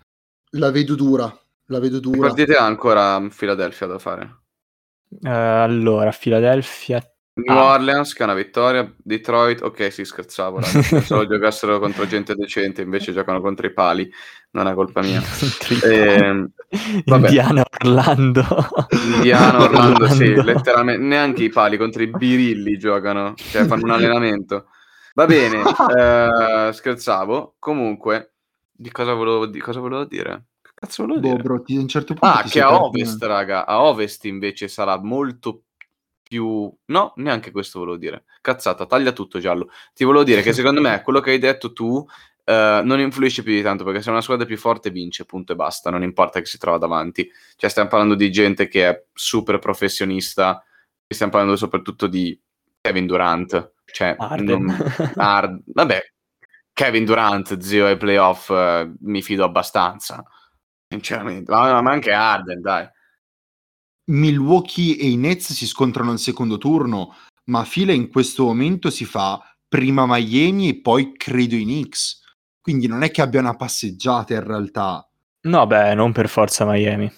[0.57, 1.33] La vedo dura.
[1.67, 2.19] La vedo dura.
[2.27, 4.35] partite ha ancora Philadelphia da fare?
[5.21, 7.01] Eh, allora, Philadelphia
[7.37, 7.73] New Ah.
[7.73, 13.11] Orleans che è una vittoria, Detroit, ok sì scherzavo, pensavo giocassero contro gente decente, invece
[13.11, 14.09] giocano contro i pali,
[14.51, 15.21] non è colpa mia.
[15.83, 16.49] Ehm,
[17.03, 17.27] vabbè.
[17.27, 18.45] Indiana, Orlando.
[19.15, 20.43] Indiana, Orlando, sì, Orlando.
[20.43, 24.67] letteralmente, neanche i pali, contro i birilli giocano, cioè fanno un allenamento.
[25.13, 25.61] Va bene,
[25.97, 28.34] eh, scherzavo, comunque,
[28.75, 30.45] di cosa volevo, di cosa volevo dire?
[30.61, 31.41] Che cazzo volevo Boh, dire?
[31.43, 34.99] bro, ti- a un certo punto Ah, che a ovest, raga, a ovest invece sarà
[35.01, 35.63] molto
[36.21, 36.73] più...
[36.85, 38.25] No, neanche questo volevo dire.
[38.41, 39.69] Cazzata, taglia tutto giallo.
[39.93, 42.03] Ti volevo dire che secondo me quello che hai detto tu
[42.43, 45.55] eh, non influisce più di tanto perché se una squadra più forte vince, punto e
[45.55, 47.29] basta, non importa che si trova davanti.
[47.55, 50.63] Cioè stiamo parlando di gente che è super professionista
[51.07, 52.39] e stiamo parlando soprattutto di
[52.81, 53.73] Kevin Durant.
[53.85, 54.75] Cioè, non-
[55.15, 56.13] Hard- Vabbè,
[56.75, 60.21] Kevin Durant, zio ai playoff, eh, mi fido abbastanza.
[60.89, 62.85] Sinceramente, ma, ma anche Arden, dai.
[64.11, 69.05] Milwaukee e i Nets si scontrano al secondo turno, ma fila in questo momento si
[69.05, 72.21] fa prima Miami e poi credo i Knicks.
[72.59, 75.09] Quindi non è che abbia una passeggiata in realtà.
[75.43, 77.09] No, beh, non per forza Miami.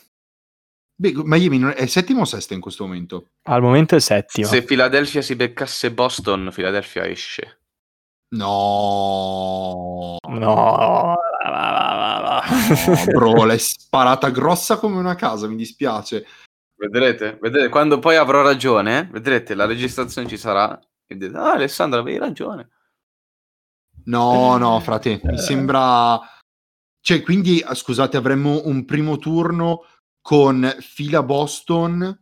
[0.95, 3.31] Beh, Miami è settimo o sesta in questo momento?
[3.49, 4.45] Al momento è settimo.
[4.45, 7.61] Se Philadelphia si beccasse Boston, Philadelphia esce.
[8.29, 11.15] No, No.
[11.49, 12.41] No,
[13.13, 16.25] bro, l'hai sparata grossa come una casa, mi dispiace.
[16.75, 17.37] Vedrete?
[17.41, 17.69] Vedrete?
[17.69, 20.77] Quando poi avrò ragione, vedrete, la registrazione ci sarà.
[21.05, 22.69] E dite, ah, Alessandro, avevi ragione.
[24.05, 25.37] No, no, frate, mi Eh.
[25.37, 26.19] sembra...
[26.99, 29.85] Cioè, quindi, ah, scusate, avremmo un primo turno
[30.21, 32.19] con fila Boston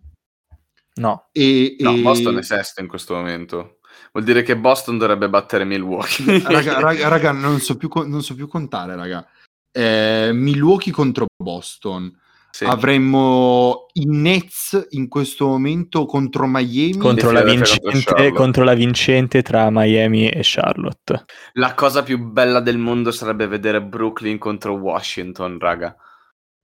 [0.98, 1.76] No, e...
[1.80, 3.75] No, e- Boston è sesto in questo momento.
[4.16, 6.40] Vuol dire che Boston dovrebbe battere Milwaukee.
[6.48, 9.28] raga, raga, raga, non, so più, non so più contare, raga.
[9.70, 12.18] Eh, Milwaukee contro Boston.
[12.50, 12.64] Sì.
[12.64, 16.96] Avremmo i Nets in questo momento contro Miami.
[16.96, 18.32] contro la, vincente, Charlotte.
[18.32, 21.26] contro la vincente tra Miami e Charlotte.
[21.56, 25.94] La cosa più bella del mondo sarebbe vedere Brooklyn contro Washington, raga.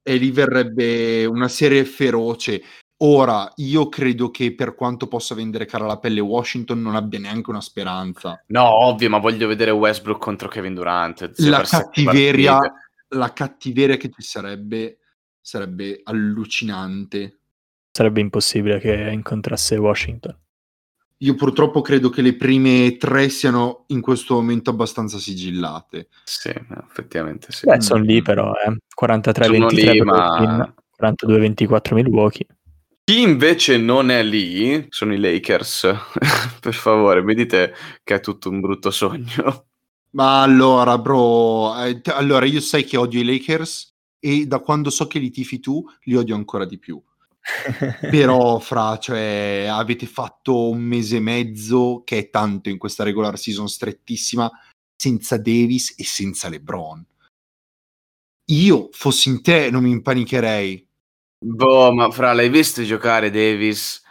[0.01, 2.63] e lì verrebbe una serie feroce.
[3.03, 7.49] Ora, io credo che per quanto possa vendere cara la pelle Washington non abbia neanche
[7.49, 8.43] una speranza.
[8.47, 11.31] No, ovvio, ma voglio vedere Westbrook contro Kevin Durant.
[11.37, 12.59] La cattiveria,
[13.09, 14.97] la cattiveria che ci sarebbe
[15.41, 17.39] sarebbe allucinante.
[17.91, 20.37] Sarebbe impossibile che incontrasse Washington.
[21.17, 26.09] Io purtroppo credo che le prime tre siano in questo momento abbastanza sigillate.
[26.23, 26.49] Sì,
[26.87, 27.65] effettivamente sì.
[27.65, 27.79] Beh, Mm.
[27.79, 28.77] sono lì però, eh.
[28.93, 32.45] 43-23 Sono lì, per ma- Brooklyn, 42-24 Milwaukee.
[33.03, 35.93] Chi invece non è lì sono i Lakers.
[36.61, 39.65] per favore, mi dite che è tutto un brutto sogno.
[40.11, 45.07] Ma allora, bro, eh, allora io sai che odio i Lakers e da quando so
[45.07, 47.01] che li tifi tu li odio ancora di più.
[47.99, 53.37] Però, fra, cioè, avete fatto un mese e mezzo, che è tanto in questa regular
[53.37, 54.49] season strettissima,
[54.95, 57.03] senza Davis e senza LeBron.
[58.51, 60.87] Io, fossi in te, non mi impanicherei.
[61.43, 64.03] Boh, ma fra, l'hai visto giocare Davis?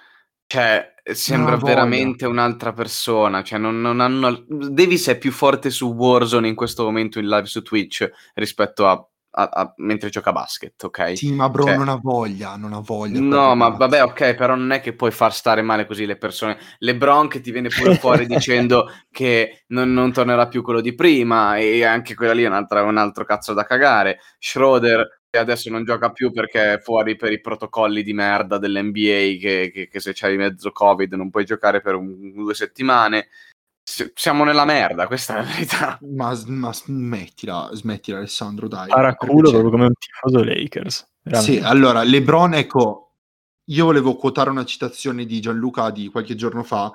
[0.46, 1.74] Cioè, sembra voglia.
[1.74, 3.44] veramente un'altra persona.
[3.44, 4.44] Cioè, non, non hanno...
[4.48, 9.08] Davis è più forte su Warzone in questo momento in live su Twitch rispetto a,
[9.32, 11.16] a- a- mentre gioca a basket, ok?
[11.16, 13.20] Sì, ma bro, Cioè- non ha voglia, non ha voglia.
[13.20, 16.58] No, ma vabbè, ok, però non è che puoi far stare male così le persone.
[16.78, 18.26] LeBron che ti viene pure fuori
[18.74, 22.82] dicendo che non, non tornerà più quello di prima, e anche quella lì è un'altra-
[22.82, 24.18] un altro cazzo da cagare.
[24.38, 29.38] Schroeder che adesso non gioca più perché è fuori per i protocolli di merda dell'NBA,
[29.40, 33.28] che, che- che se c'hai mezzo Covid non puoi giocare per un- due settimane.
[33.82, 35.98] S- siamo nella merda, questa è la verità.
[36.14, 38.88] Ma, ma smettila, smettila Alessandro, dai.
[38.88, 41.08] Paraculo proprio come un tifoso Lakers.
[41.22, 41.52] veramente.
[41.52, 43.14] Sì, allora, LeBron, ecco,
[43.64, 46.92] io volevo quotare una citazione di Gianluca di qualche giorno fa,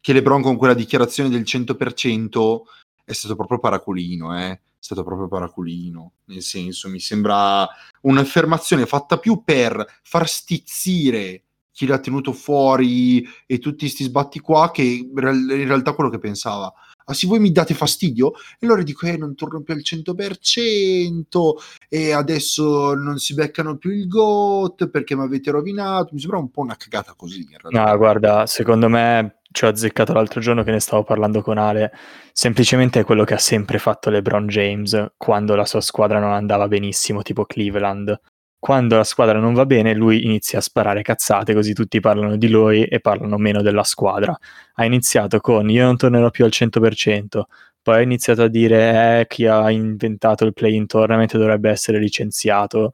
[0.00, 2.62] che LeBron con quella dichiarazione del 100%
[3.04, 4.50] è stato proprio paraculino, eh?
[4.50, 6.12] È stato proprio paraculino.
[6.26, 7.66] Nel senso, mi sembra
[8.02, 11.45] un'affermazione fatta più per far stizzire
[11.76, 16.08] chi l'ha tenuto fuori e tutti sti sbatti qua che in real- in realtà quello
[16.08, 16.72] che pensava.
[17.04, 18.32] Ah sì, voi mi date fastidio?
[18.58, 23.90] E allora dico, eh, non torno più al 100% e adesso non si beccano più
[23.90, 26.14] il GOAT perché mi avete rovinato.
[26.14, 27.90] Mi sembra un po' una cagata così, in realtà.
[27.90, 31.92] No, guarda, secondo me ci ho azzeccato l'altro giorno che ne stavo parlando con Ale.
[32.32, 36.68] Semplicemente è quello che ha sempre fatto LeBron James quando la sua squadra non andava
[36.68, 38.18] benissimo, tipo Cleveland.
[38.66, 42.48] Quando la squadra non va bene, lui inizia a sparare cazzate, così tutti parlano di
[42.48, 44.36] lui e parlano meno della squadra.
[44.74, 47.42] Ha iniziato con io non tornerò più al 100%,
[47.80, 52.90] poi ha iniziato a dire eh, chi ha inventato il play-in tournament dovrebbe essere licenziato,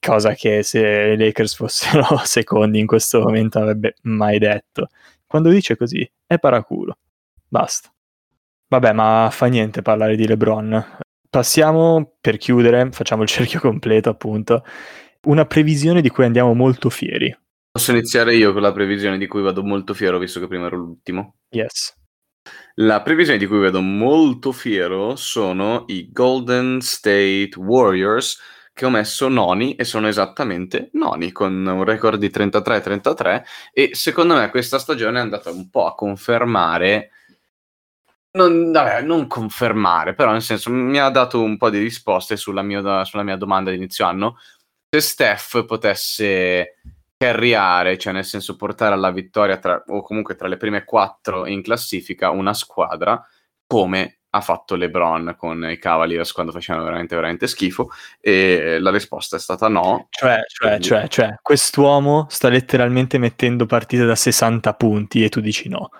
[0.00, 4.88] cosa che se i Lakers fossero secondi in questo momento avrebbe mai detto.
[5.26, 6.96] Quando dice così è paraculo.
[7.46, 7.92] Basta.
[8.66, 11.01] Vabbè, ma fa niente parlare di LeBron.
[11.32, 14.66] Passiamo per chiudere, facciamo il cerchio completo appunto.
[15.22, 17.34] Una previsione di cui andiamo molto fieri.
[17.70, 20.76] Posso iniziare io con la previsione di cui vado molto fiero, visto che prima ero
[20.76, 21.36] l'ultimo.
[21.48, 21.96] Yes.
[22.74, 28.38] La previsione di cui vedo molto fiero sono i Golden State Warriors
[28.74, 33.42] che ho messo noni e sono esattamente noni con un record di 33-33
[33.72, 37.10] e secondo me questa stagione è andata un po' a confermare
[38.32, 42.62] non, vabbè, non confermare, però nel senso mi ha dato un po' di risposte sulla
[42.62, 44.38] mia, sulla mia domanda di inizio anno.
[44.88, 46.76] Se Steph potesse
[47.16, 51.62] carriare, cioè nel senso portare alla vittoria tra, o comunque tra le prime quattro in
[51.62, 53.24] classifica una squadra
[53.66, 59.36] come ha fatto LeBron con i Cavaliers quando facevano veramente veramente schifo e la risposta
[59.36, 60.08] è stata no.
[60.10, 65.40] Cioè, cioè, Quindi- cioè, cioè, quest'uomo sta letteralmente mettendo partite da 60 punti e tu
[65.40, 65.90] dici no.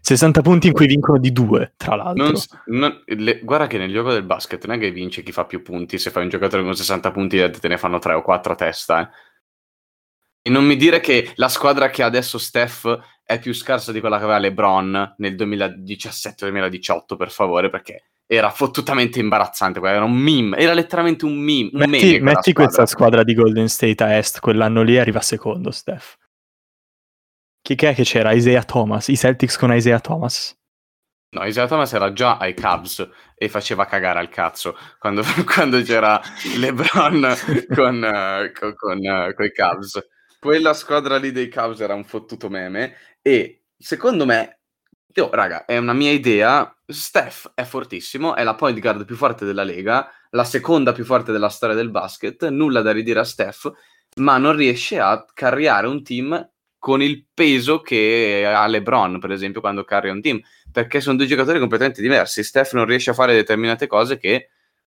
[0.00, 2.24] 60 punti in cui vincono di due, tra l'altro.
[2.24, 2.34] Non
[2.66, 5.62] non- le- guarda che nel gioco del basket non è che vince chi fa più
[5.62, 8.52] punti, se fai un giocatore con 60 punti altri te ne fanno 3 o 4
[8.52, 9.00] a testa.
[9.02, 9.08] eh.
[10.42, 14.00] E non mi dire che la squadra che ha adesso Steph è più scarsa di
[14.00, 19.80] quella che aveva LeBron nel 2017-2018, per favore, perché era fottutamente imbarazzante.
[19.80, 21.70] Era un meme, era letteralmente un meme.
[21.72, 22.64] Un meme Metti, quella metti squadra.
[22.64, 26.16] questa squadra di Golden State a est, quell'anno lì arriva secondo, Steph.
[27.74, 28.32] Chi è che c'era?
[28.32, 30.56] Isaiah Thomas, i Celtics con Isaiah Thomas.
[31.32, 36.20] No, Isaiah Thomas era già ai Cubs e faceva cagare al cazzo quando, quando c'era
[36.56, 37.32] LeBron
[37.72, 40.04] con, eh, co- con, eh, coi Cubs.
[40.40, 44.62] Quella squadra lì dei Cubs era un fottuto meme e secondo me,
[45.14, 49.44] io, raga, è una mia idea, Steph è fortissimo, è la point guard più forte
[49.44, 53.70] della Lega, la seconda più forte della storia del basket, nulla da ridire a Steph,
[54.16, 56.49] ma non riesce a carriare un team
[56.80, 60.40] con il peso che ha LeBron, per esempio, quando carria un team
[60.72, 62.42] perché sono due giocatori completamente diversi.
[62.42, 64.48] Steph non riesce a fare determinate cose che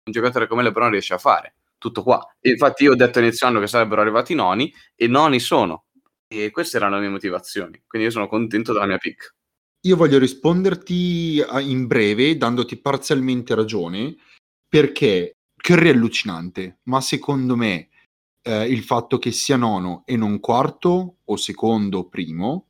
[0.04, 1.54] un giocatore come LeBron riesce a fare.
[1.78, 2.20] Tutto qua.
[2.40, 5.86] E infatti io ho detto inizio anno che sarebbero arrivati i noni e noni sono.
[6.26, 7.82] E queste erano le mie motivazioni.
[7.86, 9.34] Quindi io sono contento della mia pick.
[9.82, 14.16] Io voglio risponderti a- in breve, dandoti parzialmente ragione,
[14.68, 17.88] perché Curry è allucinante, ma secondo me
[18.46, 22.66] eh, il fatto che sia nono e non quarto o secondo o primo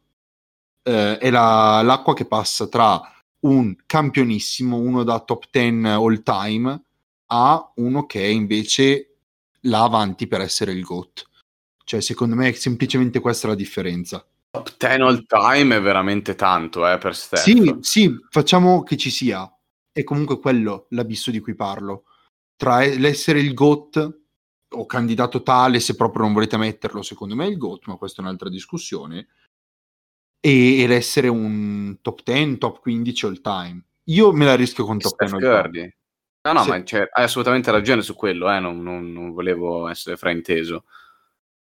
[0.83, 3.01] eh, è la- l'acqua che passa tra
[3.41, 6.83] un campionissimo, uno da top 10 all time,
[7.27, 9.17] a uno che è invece
[9.62, 11.25] là avanti per essere il GOAT.
[11.85, 14.27] Cioè, secondo me è semplicemente questa la differenza.
[14.51, 17.41] Top 10 all time è veramente tanto eh, per Steph.
[17.41, 19.49] Sì, sì, facciamo che ci sia.
[19.93, 22.05] È comunque quello l'abisso di cui parlo.
[22.57, 24.26] Tra l'essere il GOAT
[24.79, 28.21] o candidato tale, se proprio non volete metterlo, secondo me è il GOAT, ma questa
[28.21, 29.29] è un'altra discussione,
[30.41, 33.85] e, e l'essere un top 10, top 15 all time.
[34.05, 35.62] Io me la rischio con top 10 Steph all time.
[35.71, 35.95] Curry.
[36.47, 36.69] No, no, Sì.
[36.69, 40.85] ma cioè, hai assolutamente ragione su quello, eh, non, non- non volevo essere frainteso.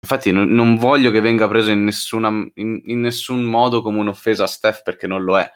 [0.04, 4.42] Infatti non, non voglio che venga preso in, nessuna, in, in nessun modo come un'offesa
[4.42, 5.48] a Steph perché non lo è.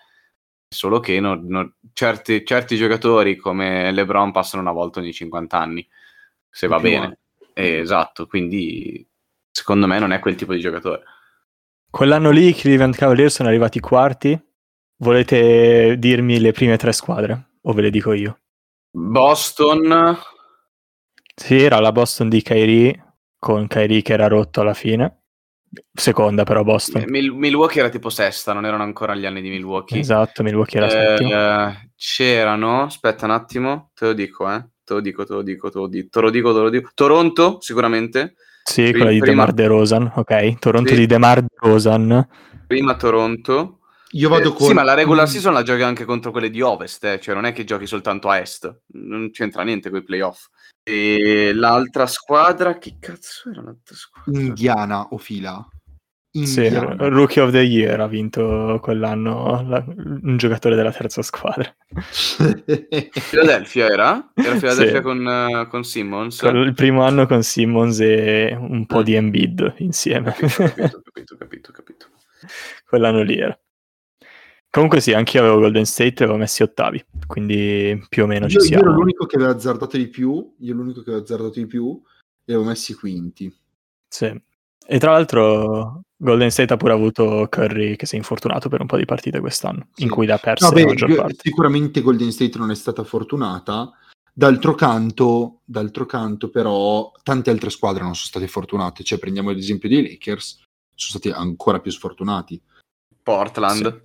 [0.72, 5.88] Solo che non- non- certi, certi giocatori come LeBron passano una volta ogni 50 anni,
[6.48, 7.18] se va bene.
[7.58, 9.08] Eh, esatto, quindi
[9.50, 11.02] secondo me non è quel tipo di giocatore.
[11.90, 14.38] Quell'anno lì i Cleveland Cavaliers sono arrivati quarti.
[14.98, 17.52] Volete dirmi le prime tre squadre?
[17.62, 18.38] O ve le dico io?
[18.92, 20.18] Boston,
[21.34, 25.22] Sì, era la Boston di Kyrie, con Kyrie che era rotto alla fine.
[25.92, 27.04] Seconda però Boston.
[27.08, 29.98] Mil- Milwaukee era tipo sesta, non erano ancora gli anni di Milwaukee.
[30.00, 31.30] Esatto, Milwaukee era Eh, settimo.
[31.30, 34.64] eh, c'erano, aspetta un attimo, te lo dico, eh.
[34.86, 36.90] Te lo dico, te lo dico, te lo dico, te lo dico, te lo dico.
[36.94, 38.36] Toronto, sicuramente.
[38.62, 40.58] Sì, pri- quella di prima- DeMar DeRozan, ok.
[40.60, 40.96] Toronto Sì.
[41.00, 42.28] di DeMar DeRozan.
[42.68, 43.80] Prima Toronto.
[44.12, 44.68] Io vado Eh, con...
[44.68, 47.44] Sì, ma la regular season la giochi anche contro quelle di Ovest, eh, cioè non
[47.46, 50.46] è che giochi soltanto a Est, non c'entra niente con i playoff.
[50.84, 54.40] E l'altra squadra, che cazzo era l'altra squadra?
[54.40, 55.68] Indiana o fila?
[56.44, 57.08] Sì, Indiana.
[57.08, 61.74] Rookie of the Year ha vinto quell'anno la- un giocatore della terza squadra.
[63.30, 64.30] Philadelphia era?
[64.34, 65.00] Era Philadelphia Sì.
[65.02, 66.40] con, eh, con Simmons?
[66.42, 69.02] Il primo anno con Simmons e un po' Mm.
[69.02, 70.32] di Embiid insieme.
[70.32, 72.06] Capito, capito, capito, capito, capito.
[72.88, 73.58] Quell'anno lì era.
[74.68, 78.46] Comunque sì, anche io avevo Golden State e avevo messi ottavi, quindi più o meno
[78.46, 78.96] ci Io, io ero siamo.
[78.96, 81.98] l'unico che aveva azzardato di più, io l'unico che aveva azzardato di più
[82.44, 83.50] e avevo messi quinti.
[84.06, 84.38] Sì.
[84.88, 88.86] E tra l'altro Golden State ha pure avuto Curry che si è infortunato per un
[88.86, 90.08] po' di partite quest'anno, in Sì.
[90.08, 91.34] cui ha perso Vabbè, la maggior io- parte.
[91.42, 93.90] sicuramente Golden State non è stata fortunata.
[94.32, 99.02] D'altro canto, d'altro canto, però, tante altre squadre non sono state fortunate.
[99.02, 100.56] Cioè, prendiamo l'esempio dei Lakers,
[100.94, 102.60] sono stati ancora più sfortunati.
[103.22, 104.04] Portland.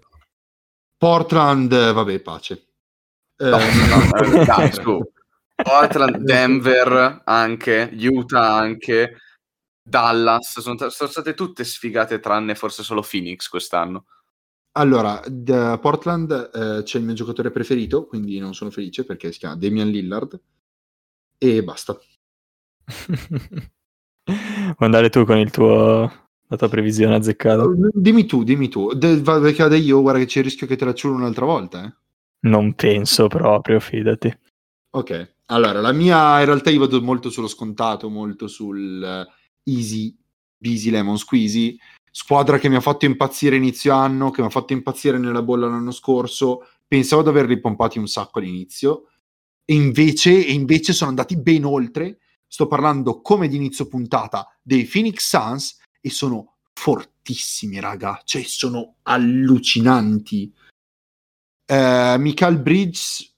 [0.98, 2.66] Portland, eh, vabbè, pace.
[3.38, 5.02] Eh, No, no, eh, dai, su.
[5.56, 9.18] Portland, Denver anche, Utah anche,
[9.84, 14.06] Dallas, sono, sono state tutte sfigate tranne forse solo Phoenix quest'anno.
[14.74, 19.40] Allora, da Portland eh, c'è il mio giocatore preferito, quindi non sono felice perché si
[19.40, 20.40] chiama Damian Lillard
[21.38, 22.00] e basta.
[24.24, 26.10] Vuoi andare tu con il tuo,
[26.48, 27.66] la tua previsione azzeccata?
[27.92, 28.94] Dimmi tu, dimmi tu.
[28.94, 31.94] De- vado io, guarda che c'è il rischio che te la ciulo un'altra volta, eh.
[32.44, 34.36] Non penso proprio, fidati.
[34.92, 39.28] Ok, allora la mia in realtà io vado molto sullo scontato, molto sul
[39.64, 40.16] easy,
[40.58, 41.78] busy lemon squeezy,
[42.12, 45.68] squadra che mi ha fatto impazzire inizio anno, che mi ha fatto impazzire nella bolla
[45.68, 49.08] l'anno scorso, pensavo di averli pompati un sacco all'inizio,
[49.66, 54.86] e invece, e invece sono andati ben oltre, sto parlando come di inizio puntata dei
[54.86, 60.54] Phoenix Suns e sono fortissimi raga, cioè sono allucinanti.
[61.66, 63.32] Eh, Michael Bridges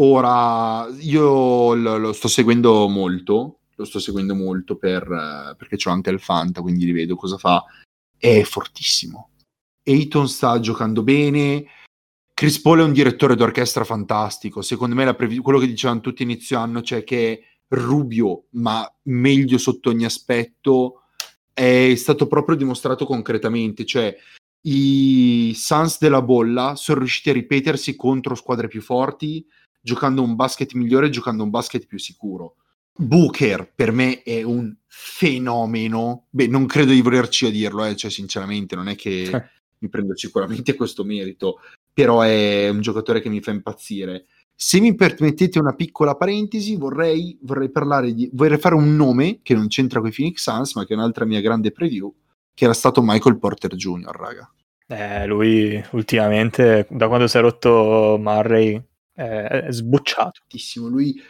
[0.00, 5.90] Ora, io lo, lo sto seguendo molto, lo sto seguendo molto per, eh, perché c'ho
[5.90, 7.64] anche il Fanta, quindi li vedo cosa fa.
[8.16, 9.30] È fortissimo.
[9.84, 11.64] Ayton sta giocando bene.
[12.34, 14.62] Chris Paul è un direttore d'orchestra fantastico.
[14.62, 19.58] Secondo me previ- quello che dicevano tutti inizio anno, cioè che è Rubio, ma meglio
[19.58, 21.02] sotto ogni aspetto,
[21.52, 23.84] è stato proprio dimostrato concretamente.
[23.84, 24.16] Cioè,
[24.62, 29.46] i Suns della bolla sono riusciti a ripetersi contro squadre più forti
[29.80, 32.56] giocando un basket migliore, giocando un basket più sicuro.
[32.98, 36.26] Booker per me è un fenomeno.
[36.30, 39.44] Beh, non credo di volerci a dirlo, eh, cioè sinceramente non è che Eh.
[39.78, 41.60] mi prendo sicuramente questo merito,
[41.92, 44.26] però è un giocatore che mi fa impazzire.
[44.54, 49.54] Se mi permettete una piccola parentesi, vorrei, vorrei parlare di vorrei fare un nome che
[49.54, 52.12] non c'entra con i Phoenix Suns, ma che è un'altra mia grande preview,
[52.52, 54.52] che era stato Michael Porter Jr., raga.
[54.88, 58.82] Eh, lui ultimamente, da quando si è rotto Murray,
[59.12, 59.22] è,
[59.66, 60.40] è sbucciato.
[60.88, 61.20] Lui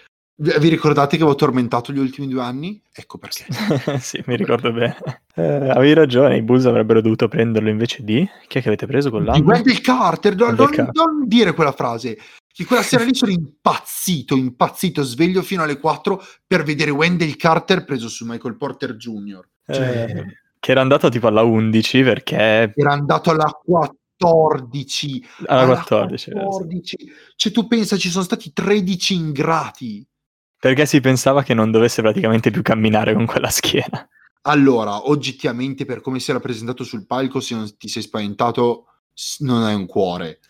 [0.40, 2.80] vi vi ricordate che avevo tormentato gli ultimi due anni?
[2.92, 3.46] Ecco perché.
[3.98, 4.96] sì, mi ricordo bene.
[5.34, 8.28] Eh, avevi ragione, i Bulls avrebbero dovuto prenderlo invece di...
[8.46, 9.44] Chi è che avete preso con Di l'anno?
[9.44, 10.94] Wendell Carter, no, Wendell non, Carter.
[10.94, 12.16] non dire quella frase.
[12.46, 17.84] Che quella sera lì sono impazzito, impazzito, sveglio fino alle 4 per vedere Wendell Carter
[17.84, 19.48] preso su Michael Porter Jr.
[19.66, 20.24] Cioè, Eh,
[20.60, 22.72] che era andato tipo alla 11 perché...
[22.74, 25.26] era andato alla 14.
[25.46, 26.30] Alla alla 14.
[26.30, 26.58] vero, sì.
[26.58, 27.12] 14.
[27.34, 30.06] Cioè, tu pensa, ci sono stati 13 ingrati.
[30.60, 34.08] Perché si pensava che non dovesse praticamente più camminare con quella schiena.
[34.42, 38.86] Allora, oggettivamente, per come si era presentato sul palco, se non ti sei spaventato,
[39.40, 40.40] non hai un cuore.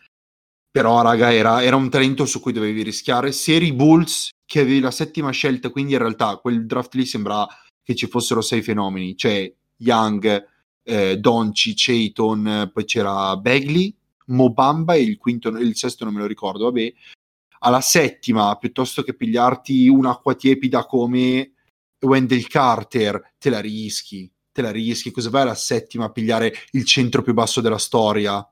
[0.71, 3.33] Però, raga, era, era un talento su cui dovevi rischiare.
[3.33, 7.47] Se Bulls, che avevi la settima scelta, quindi in realtà quel draft lì sembra
[7.83, 9.17] che ci fossero sei fenomeni.
[9.17, 10.47] Cioè, Young,
[10.85, 13.95] eh, Doncic, Ayton, eh, poi c'era Bagley,
[14.27, 16.93] Mobamba e il quinto, il sesto non me lo ricordo, vabbè.
[17.61, 21.53] Alla settima, piuttosto che pigliarti un'acqua tiepida come
[22.01, 25.11] Wendell Carter, te la rischi, te la rischi.
[25.11, 28.47] Cosa vai alla settima a pigliare il centro più basso della storia?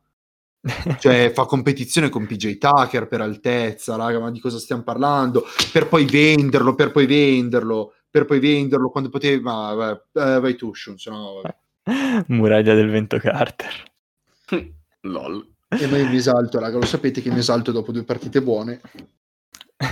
[0.99, 5.45] Cioè, fa competizione con PJ Tucker per altezza, raga, ma di cosa stiamo parlando?
[5.73, 9.41] Per poi venderlo, per poi venderlo, per poi venderlo quando potevi...
[9.41, 11.41] Ma vabbè, eh, vai tu, Shun, se no...
[12.29, 13.93] Muraglia del vento Carter.
[15.03, 15.56] LOL.
[15.69, 18.81] E poi mi esalto, raga, lo sapete che mi esalto dopo due partite buone.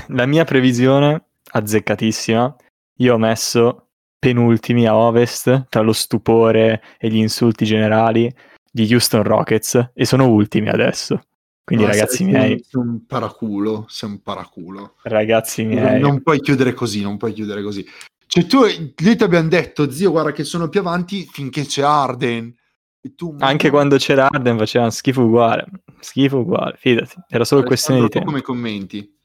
[0.08, 2.56] La mia previsione, azzeccatissima,
[2.98, 8.32] io ho messo penultimi a ovest tra lo stupore e gli insulti generali
[8.70, 11.24] di Houston Rockets e sono ultimi adesso.
[11.64, 14.94] Quindi No, ragazzi sei- miei, Sei un paraculo, sei un paraculo.
[15.02, 17.84] ragazzi miei, Non puoi chiudere così, non puoi chiudere così.
[18.26, 22.54] Cioè, tu, noi ti abbiamo detto, zio, guarda che sono più avanti finché c'è Arden.
[23.14, 25.66] Tu, Anche quando c'era Arden facevano schifo uguale.
[26.00, 27.16] Schifo uguale, fidati.
[27.28, 28.28] Era solo questione di tempo.
[28.28, 29.18] come commenti?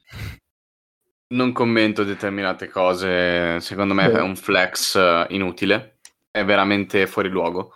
[1.28, 4.18] Non commento determinate cose, secondo me Beh.
[4.18, 5.98] è un flex eh, inutile,
[6.30, 7.72] è veramente fuori luogo.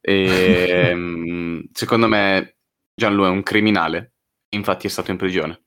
[0.00, 2.58] E mm, secondo me
[2.94, 4.12] Gianlu è un criminale,
[4.50, 5.62] infatti è stato in prigione.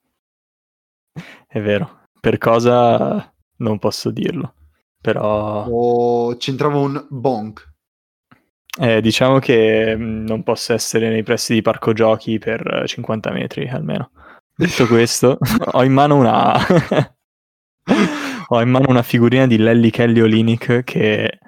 [1.47, 2.03] È vero.
[2.19, 4.53] Per cosa non posso dirlo.
[5.01, 7.74] Però O c'entrava un bonk?
[8.77, 13.31] Eh, diciamo che mh, non posso essere nei pressi di parco giochi per eh, 50
[13.31, 14.11] metri almeno.
[14.55, 15.37] Detto questo,
[15.71, 16.55] ho in mano una
[18.47, 21.39] ho in mano una figurina di Lelly Kelly Olinick che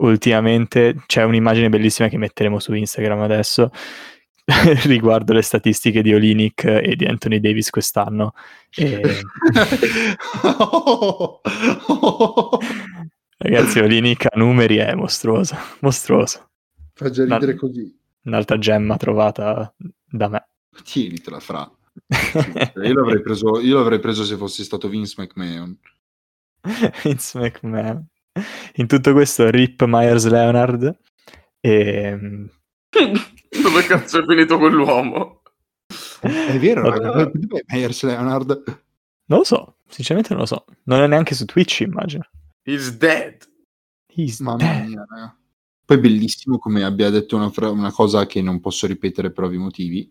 [0.00, 3.70] ultimamente c'è un'immagine bellissima che metteremo su Instagram adesso
[4.84, 8.34] riguardo le statistiche di Olinick e di Anthony Davis quest'anno.
[8.74, 9.00] E,
[13.38, 16.51] ragazzi, Olinick a numeri è mostruoso, mostruoso.
[17.02, 17.98] Fa già ridere così.
[18.24, 19.74] Un'altra gemma trovata
[20.04, 20.48] da me.
[20.84, 21.70] Tienitela fra.
[22.82, 25.78] Io l'avrei, preso, io l'avrei preso se fosse stato Vince McMahon.
[27.02, 28.06] Vince McMahon.
[28.76, 30.98] In tutto questo, Rip Myers Leonard.
[31.60, 32.18] E...
[32.90, 35.42] Dove cazzo è finito quell'uomo?
[36.20, 37.30] È vero, dov'è
[37.68, 38.62] Myers Leonard?
[39.26, 40.64] Non lo so, sinceramente non lo so.
[40.84, 42.26] Non è neanche su Twitch, immagino.
[42.62, 43.46] He's dead.
[44.06, 44.86] He's Mamma dead.
[44.86, 45.36] mia, raga.
[45.92, 49.58] Poi bellissimo come abbia detto una, fra- una cosa che non posso ripetere per ovvi
[49.58, 50.10] motivi.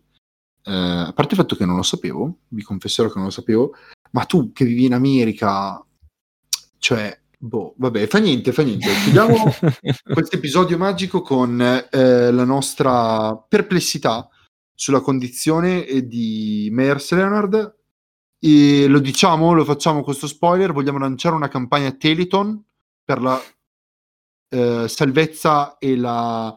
[0.62, 3.74] Eh, a parte il fatto che non lo sapevo, vi confesserò che non lo sapevo,
[4.12, 5.84] ma tu che vivi in America,
[6.78, 8.86] cioè, boh, vabbè, fa niente, fa niente.
[9.02, 9.34] Chiudiamo
[10.14, 14.28] questo episodio magico con eh, la nostra perplessità
[14.72, 17.76] sulla condizione di Meyers Leonard.
[18.38, 22.62] E lo diciamo, lo facciamo questo spoiler, vogliamo lanciare una campagna Teleton
[23.04, 23.42] per la
[24.52, 26.54] eh, salvezza e la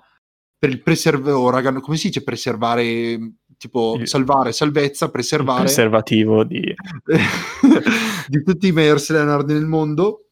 [0.58, 6.62] per il preservare, come si dice preservare, tipo Il- salvare, salvezza, Il preservare preservativo di...
[8.28, 10.26] di tutti i Meyers Leonard nel mondo.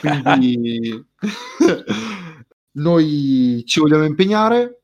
[0.00, 1.04] Quindi
[2.72, 4.82] noi ci vogliamo impegnare.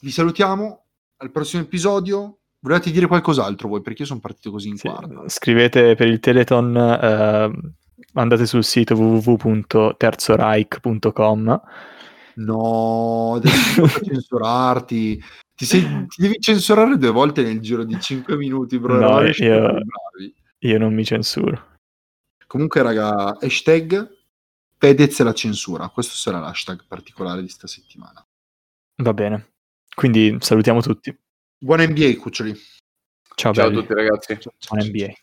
[0.00, 0.84] Vi salutiamo.
[1.18, 2.38] Al prossimo episodio.
[2.60, 3.82] Volete dire qualcos'altro voi?
[3.82, 5.28] Perché io sono partito così in Sì, quarta.
[5.28, 7.74] Scrivete per il Teleton, eh,
[8.14, 11.60] andate sul sito www.terzoreich.com.
[12.36, 15.22] No, tocca censurarti.
[15.54, 18.98] Ti, sei- ti devi censurare due volte nel giro di 5 minuti, bro.
[18.98, 19.78] No, io-.
[20.58, 21.72] Io non mi censuro.
[22.46, 24.12] Comunque, raga, hashtag
[24.78, 25.88] Fedez e la censura.
[25.88, 28.22] Questo sarà l'hashtag particolare di sta settimana.
[28.96, 29.52] Va bene.
[29.94, 31.16] Quindi salutiamo tutti.
[31.56, 32.52] Buona NBA, cuccioli.
[33.34, 34.38] Ciao, Ciao a tutti ragazzi.
[34.38, 35.14] Ciao, ciao, Buon ciao, NBA.